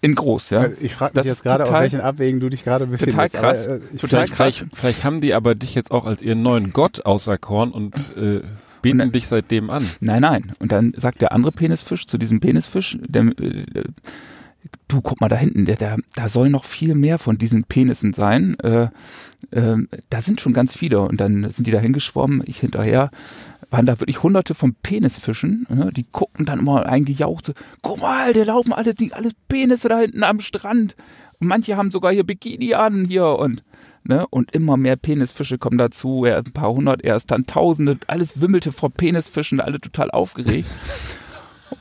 [0.00, 0.60] In groß, ja.
[0.60, 3.16] Also Ich frage Das mich ist jetzt gerade, auf welchen Abwägen du dich gerade befindest.
[3.18, 3.66] Total krass.
[3.66, 4.56] Aber, äh, ich Total Vielleicht, krass.
[4.56, 8.42] vielleicht, vielleicht haben die aber dich jetzt auch als ihren neuen Gott auserkoren und äh,
[8.80, 9.84] beten Und- dich seitdem an.
[10.00, 10.52] Nein, nein.
[10.60, 13.64] Und dann sagt der andere Penisfisch zu diesem Penisfisch, der, äh,
[14.88, 18.12] du guck mal da hinten, der, der, da soll noch viel mehr von diesen Penissen
[18.12, 18.58] sein.
[18.60, 18.88] Äh,
[19.50, 19.76] äh,
[20.10, 21.00] da sind schon ganz viele.
[21.00, 23.10] Und dann sind die da hingeschwommen, ich hinterher.
[23.70, 25.90] Waren da wirklich hunderte von Penisfischen, ne?
[25.94, 27.52] die gucken dann immer eingejaucht, so,
[27.82, 30.96] guck mal, der laufen alle, die, alle Penisse da hinten am Strand.
[31.38, 33.62] Und manche haben sogar hier Bikini an hier und
[34.04, 34.26] Ne?
[34.28, 38.72] Und immer mehr Penisfische kommen dazu, er ein paar hundert erst, dann tausende, alles wimmelte
[38.72, 40.66] vor Penisfischen, alle total aufgeregt.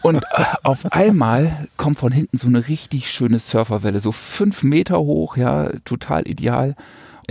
[0.01, 4.99] Und äh, auf einmal kommt von hinten so eine richtig schöne Surferwelle, so fünf Meter
[4.99, 6.75] hoch, ja, total ideal.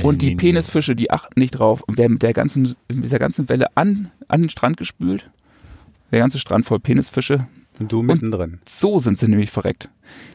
[0.03, 0.35] Und die.
[0.37, 4.11] Penisfische, die achten nicht drauf und werden mit der ganzen, mit dieser ganzen Welle an,
[4.29, 5.31] an den Strand gespült.
[6.13, 7.47] Der ganze Strand voll Penisfische.
[7.79, 8.61] Und du mittendrin.
[8.69, 9.89] So sind sie nämlich verreckt.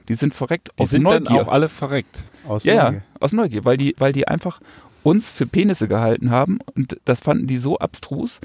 [0.08, 1.42] Die sind verreckt Die aus sind dann Neugier.
[1.42, 2.24] auch alle verreckt.
[2.48, 3.04] Aus ja, ja, Neugier.
[3.20, 4.62] aus Neugier, weil die, weil die einfach
[5.04, 8.40] uns für Penisse gehalten haben und das fanden die so abstrus,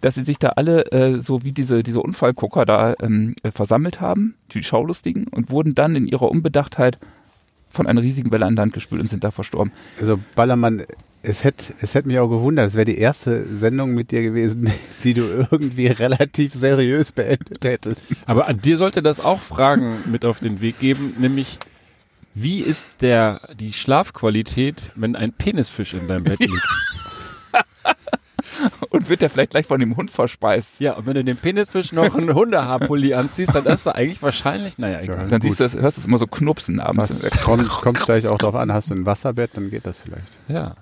[0.00, 4.00] dass sie sich da alle äh, so wie diese, diese Unfallgucker da ähm, äh, versammelt
[4.00, 6.98] haben, die Schaulustigen, und wurden dann in ihrer Unbedachtheit
[7.70, 9.72] von einer riesigen Welle an Land gespült und sind da verstorben.
[10.00, 10.82] Also Ballermann,
[11.22, 14.70] es hätte es hätt mich auch gewundert, es wäre die erste Sendung mit dir gewesen,
[15.04, 18.02] die du irgendwie relativ seriös beendet hättest.
[18.26, 21.58] Aber an dir sollte das auch Fragen mit auf den Weg geben, nämlich
[22.34, 26.68] wie ist der die Schlafqualität, wenn ein Penisfisch in deinem Bett liegt?
[28.90, 30.80] Und wird der vielleicht gleich von dem Hund verspeist.
[30.80, 34.76] Ja, und wenn du dem Penisfisch noch einen Hundehaarpulli anziehst, dann ist er eigentlich wahrscheinlich,
[34.76, 35.28] naja, egal.
[35.28, 35.42] Dann Gut.
[35.42, 37.22] siehst du, das, hörst du es immer so knupsen abends.
[37.22, 40.36] Was kommt, kommt gleich auch drauf an, hast du ein Wasserbett, dann geht das vielleicht.
[40.48, 40.74] Ja.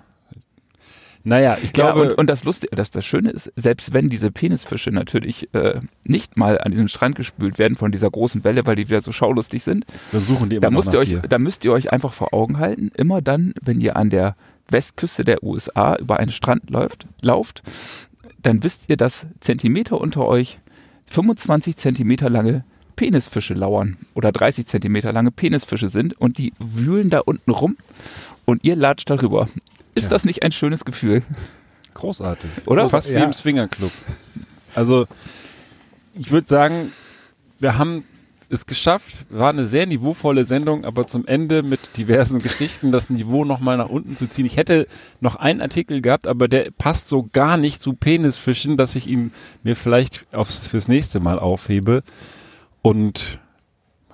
[1.23, 4.31] Naja, ich Ja, glaube, und, und das Lustige, das, das Schöne ist, selbst wenn diese
[4.31, 8.75] Penisfische natürlich äh, nicht mal an diesen Strand gespült werden von dieser großen Welle, weil
[8.75, 11.21] die wieder so schaulustig sind, dann suchen die immer da müsst ihr euch, dir.
[11.21, 14.35] da müsst ihr euch einfach vor Augen halten, immer dann, wenn ihr an der
[14.69, 17.63] Westküste der USA über einen Strand läuft, lauft,
[18.41, 20.59] dann wisst ihr, dass Zentimeter unter euch
[21.09, 22.63] 25 Zentimeter lange
[22.95, 27.77] Penisfische lauern oder 30 Zentimeter lange Penisfische sind und die wühlen da unten rum
[28.45, 29.47] und ihr latscht darüber.
[29.99, 30.09] Ist Tja.
[30.15, 31.23] das nicht ein schönes Gefühl?
[31.93, 32.49] Großartig.
[32.65, 32.89] Oder?
[32.89, 33.23] Fast wie Ja.
[33.23, 33.91] im Swingerclub.
[34.75, 35.07] Also,
[36.13, 36.91] ich würde sagen,
[37.59, 38.03] wir haben
[38.49, 39.25] es geschafft.
[39.29, 43.89] War eine sehr niveauvolle Sendung, aber zum Ende mit diversen Geschichten das Niveau nochmal nach
[43.89, 44.45] unten zu ziehen.
[44.45, 44.87] Ich hätte
[45.19, 49.31] noch einen Artikel gehabt, aber der passt so gar nicht zu Penisfischen, dass ich ihn
[49.63, 52.03] mir vielleicht aufs, fürs nächste Mal aufhebe.
[52.81, 53.39] Und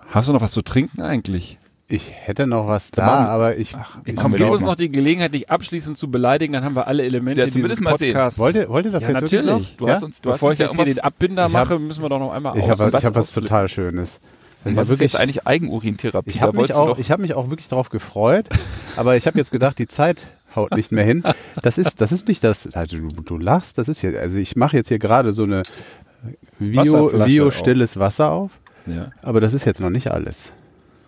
[0.09, 1.59] hast du noch was zu trinken eigentlich?
[1.87, 4.63] Ich hätte noch was Da da, machen- aber ich, Ach, ich komm, Gib wir uns
[4.63, 4.69] mal.
[4.69, 7.81] noch die Gelegenheit, dich abschließend zu beleidigen, dann haben wir alle Elemente Ja, dieses zumindest
[7.81, 8.13] mal sehen.
[8.13, 8.39] Podcasts.
[8.39, 9.71] wollt ihr, wollt ihr das Ja, jetzt wirklich natürlich.
[9.71, 9.77] noch?
[9.77, 9.93] Du ja?
[9.95, 12.01] hast uns, du Bevor hast ich uns jetzt hier den Abbinder Ich hab- mache, müssen
[12.03, 12.79] wir doch noch einmal Ich aus.
[12.79, 14.19] habe was ich hab was total Schönes.
[14.63, 16.29] Also ich was ist wirklich, jetzt eigentlich Eigenurintherapie?
[16.31, 18.47] ich habe mich, auch- ich hab mich auch wirklich darauf gefreut,
[18.97, 20.25] aber ich habe jetzt gedacht, die Zeit
[20.55, 21.23] haut nicht mehr hin.
[21.61, 24.55] Das ist, das ist nicht das, also du, du lachst, das ist hier, also ich
[24.55, 25.61] mache jetzt hier gerade so eine
[26.57, 27.53] Bio, Wasserflasche Bio auf.
[27.55, 28.51] stilles Wasser auf,
[28.87, 29.11] Ja.
[29.21, 30.51] aber das ist jetzt noch nicht alles.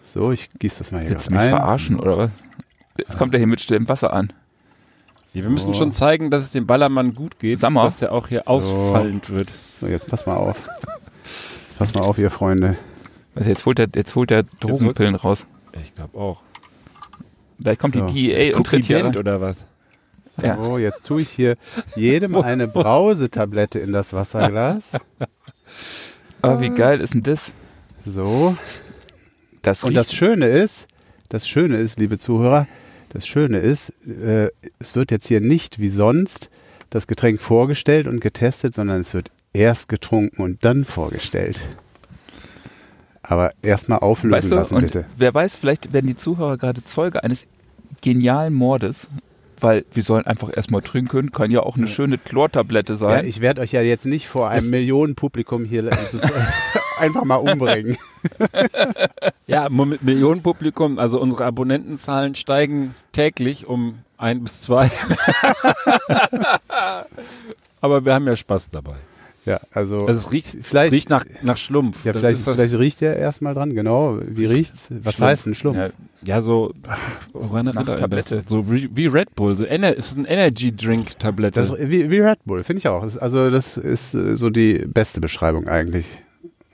[0.08, 1.50] So, ich gieße das mal hier Willst du mich rein.
[1.50, 2.32] verarschen oder was?
[2.98, 4.32] Jetzt kommt er hier mit stillem Wasser an.
[5.34, 5.80] Ja, wir müssen So.
[5.80, 7.84] schon zeigen, dass es dem Ballermann gut geht, mal.
[7.84, 9.52] dass der auch hier ausfallend wird.
[9.82, 10.58] So, jetzt pass mal auf.
[11.78, 12.78] Pass mal auf, ihr Freunde.
[13.36, 15.46] Also jetzt holt er, jetzt holt er Drogenpillen raus.
[15.84, 16.42] Ich glaube auch.
[17.60, 18.06] Gleich kommt So.
[18.08, 19.66] die DEA und tritt hier oder was?
[20.42, 20.56] Ja.
[20.64, 21.56] So, jetzt tue ich hier
[21.96, 24.92] jedem eine Brausetablette in das Wasserglas.
[26.42, 27.52] Oh, wie geil ist denn das?
[28.06, 28.56] So.
[29.62, 30.88] Das Und das Schöne ist,
[31.30, 32.68] das Schöne ist, liebe Zuhörer,
[33.10, 34.50] das Schöne ist, äh,
[34.80, 36.50] es wird jetzt hier nicht wie sonst
[36.90, 41.60] das Getränk vorgestellt und getestet, sondern es wird erst getrunken und dann vorgestellt.
[43.24, 45.06] Aber erstmal auflösen weißt du, lassen, bitte.
[45.18, 47.46] wer weiß, vielleicht werden die Zuhörer gerade Zeuge eines
[48.02, 49.10] genialen Mordes,
[49.60, 53.26] weil wir sollen einfach erstmal trinken, kann ja auch eine schöne Chlortablette Ja, sein.
[53.26, 55.84] ich werde euch ja jetzt nicht vor einem Es- Millionenpublikum hier
[57.00, 57.98] einfach mal umbringen.
[59.48, 64.92] Ja, mit Millionenpublikum, also unsere Abonnentenzahlen steigen täglich um ein bis zwei.
[67.82, 68.96] Aber wir haben ja Spaß dabei.
[69.46, 72.04] Ja, also, Also es riecht, Vielleicht- riecht nach, nach Schlumpf.
[72.04, 74.18] ja, Das vielleicht, ist das- vielleicht riecht der erstmal dran, genau.
[74.22, 74.88] Wie riecht's?
[74.90, 75.30] Was Schlumpf.
[75.32, 75.78] heißt ein Schlumpf?
[75.78, 75.90] Ja,
[76.24, 76.74] Ja, so
[77.50, 78.44] einen Tablette.
[78.46, 79.56] So wie, wie Red Bull.
[79.56, 81.62] So Ener es ist ein Energy Drink Tablette.
[81.62, 83.02] Das, wie, wie Red Bull, finde ich auch.
[83.22, 86.12] Also das ist äh, so die beste Beschreibung eigentlich.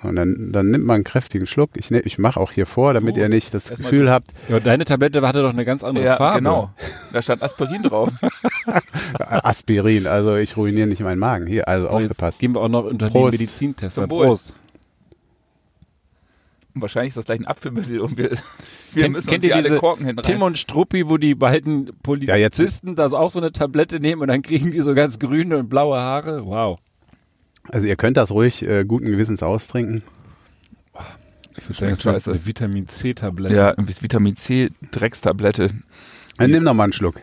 [0.03, 1.71] Und dann, dann nimmt man einen kräftigen Schluck.
[1.75, 4.59] Ich, ne, ich mache auch hier vor, damit Oh, ihr nicht das Gefühl habt, ja,
[4.59, 6.39] deine Tablette hatte doch eine ganz andere ja Farbe.
[6.39, 6.71] genau.
[7.13, 8.09] Da stand Aspirin drauf.
[9.19, 11.47] Aspirin, also ich ruiniere nicht meinen Magen.
[11.47, 12.39] Hier, also So, aufgepasst.
[12.39, 13.39] gehen wir auch noch unter Prost.
[13.89, 14.25] Zum Wohl.
[14.27, 14.53] Prost.
[16.75, 19.57] Und wahrscheinlich ist das gleich ein Abführmittel und wir, wir Kennt- müssen kennt uns ihr
[19.57, 23.17] diese alle Korken hin Tim und Struppi, wo die beiden Ja, jetzt- Polizisten da so
[23.17, 26.45] auch so eine Tablette nehmen und dann kriegen die so ganz grüne und blaue Haare.
[26.47, 26.79] Wow.
[27.69, 30.03] Also ihr könnt das ruhig äh, guten Gewissens austrinken.
[31.55, 33.53] Ich würde sagen, es war eine Vitamin C Tablette.
[33.55, 35.69] Ja, Vitamin C Dreckstablette.
[36.37, 37.15] Dann nimm noch mal einen Schluck.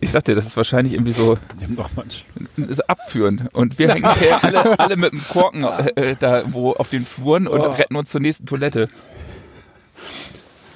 [0.00, 2.68] Ich sag dir, das ist wahrscheinlich irgendwie so Nimm doch mal einen Schluck.
[2.68, 3.52] ist abführend.
[3.54, 7.46] Und wir hängen hier alle, alle mit dem Korken äh, da wo auf den Fluren
[7.48, 7.72] und Oh.
[7.72, 8.88] retten uns zur nächsten Toilette.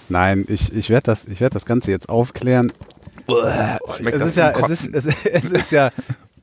[0.08, 2.72] Nein, ich, ich werde das, ich werd das Ganze jetzt aufklären.
[3.96, 5.90] Schmeckt Es das ist, ja, es, ist, es, es ist ja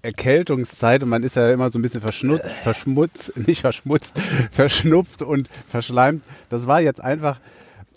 [0.05, 4.15] Erkältungszeit und man ist ja immer so ein bisschen verschnut, verschmutzt, nicht verschmutzt,
[4.51, 6.23] verschnupft und verschleimt.
[6.49, 7.39] Das war jetzt einfach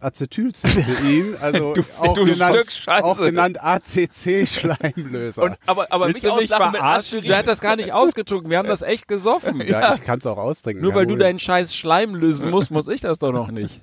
[0.01, 5.43] Acetylcystein, also Du- auch, du genannt, auch genannt ACC-Schleimlöser.
[5.43, 6.83] Und, aber aber Willst mich auslachen mit?
[6.83, 7.25] Aspirin.
[7.25, 8.51] Der hat das gar nicht ausgetrunken.
[8.51, 9.61] Wir haben das echt gesoffen.
[9.67, 10.83] ja, ich kann es auch austrinken.
[10.83, 13.81] Nur weil du deinen scheiß Schleim lösen musst, muss ich das doch noch nicht.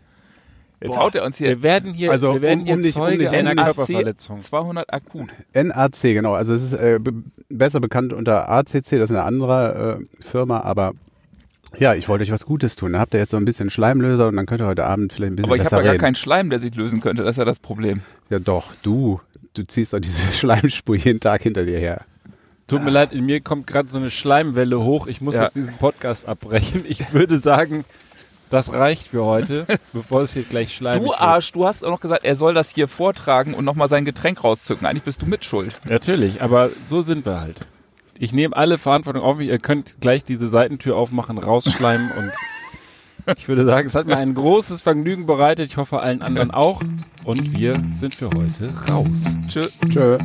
[0.82, 2.96] Jetzt haut er uns hier Wir werden hier, Also, wir werden um- hier um nicht-
[2.96, 4.42] um Zeuge um einer nicht- Körperverletzung.
[4.42, 5.30] 200 akut.
[5.54, 6.34] NAC, genau.
[6.34, 7.14] Also es ist äh, be
[7.50, 10.94] besser bekannt unter ACC, das ist eine andere äh, Firma, aber
[11.78, 12.94] ja, ich wollte euch was Gutes tun.
[12.94, 15.34] Da habt ihr jetzt so ein bisschen Schleimlöser und dann könnt ihr heute Abend vielleicht
[15.34, 17.24] ein bisschen Aber ich habe ja gar keinen Schleim, der sich lösen könnte.
[17.24, 18.02] Das ist ja das Problem.
[18.30, 19.20] ja doch, du,
[19.54, 22.02] du ziehst doch diese Schleimspur jeden Tag hinter dir her.
[22.68, 25.06] Tut mir leid, in mir kommt gerade so eine Schleimwelle hoch.
[25.06, 25.44] Ich muss Ja.
[25.44, 26.84] jetzt diesen Podcast abbrechen.
[26.88, 27.86] Ich würde sagen,
[28.50, 31.22] das reicht für heute, bevor es hier gleich schleimig Du wird.
[31.22, 34.44] Arsch, du hast auch noch gesagt, er soll das hier vortragen und nochmal sein Getränk
[34.44, 34.86] rauszücken.
[34.86, 35.74] Eigentlich bist du mitschuld.
[35.86, 37.66] Natürlich, aber so sind wir halt.
[38.18, 39.50] Ich nehme alle Verantwortung auf mich.
[39.50, 42.32] Ihr könnt gleich diese Seitentür aufmachen, rausschleimen und
[43.38, 45.70] ich würde sagen, es hat mir ein großes Vergnügen bereitet.
[45.70, 46.82] Ich hoffe allen anderen auch.
[47.24, 49.26] Und wir sind für heute raus.
[49.50, 49.62] Tschö.
[49.90, 50.18] Tschö.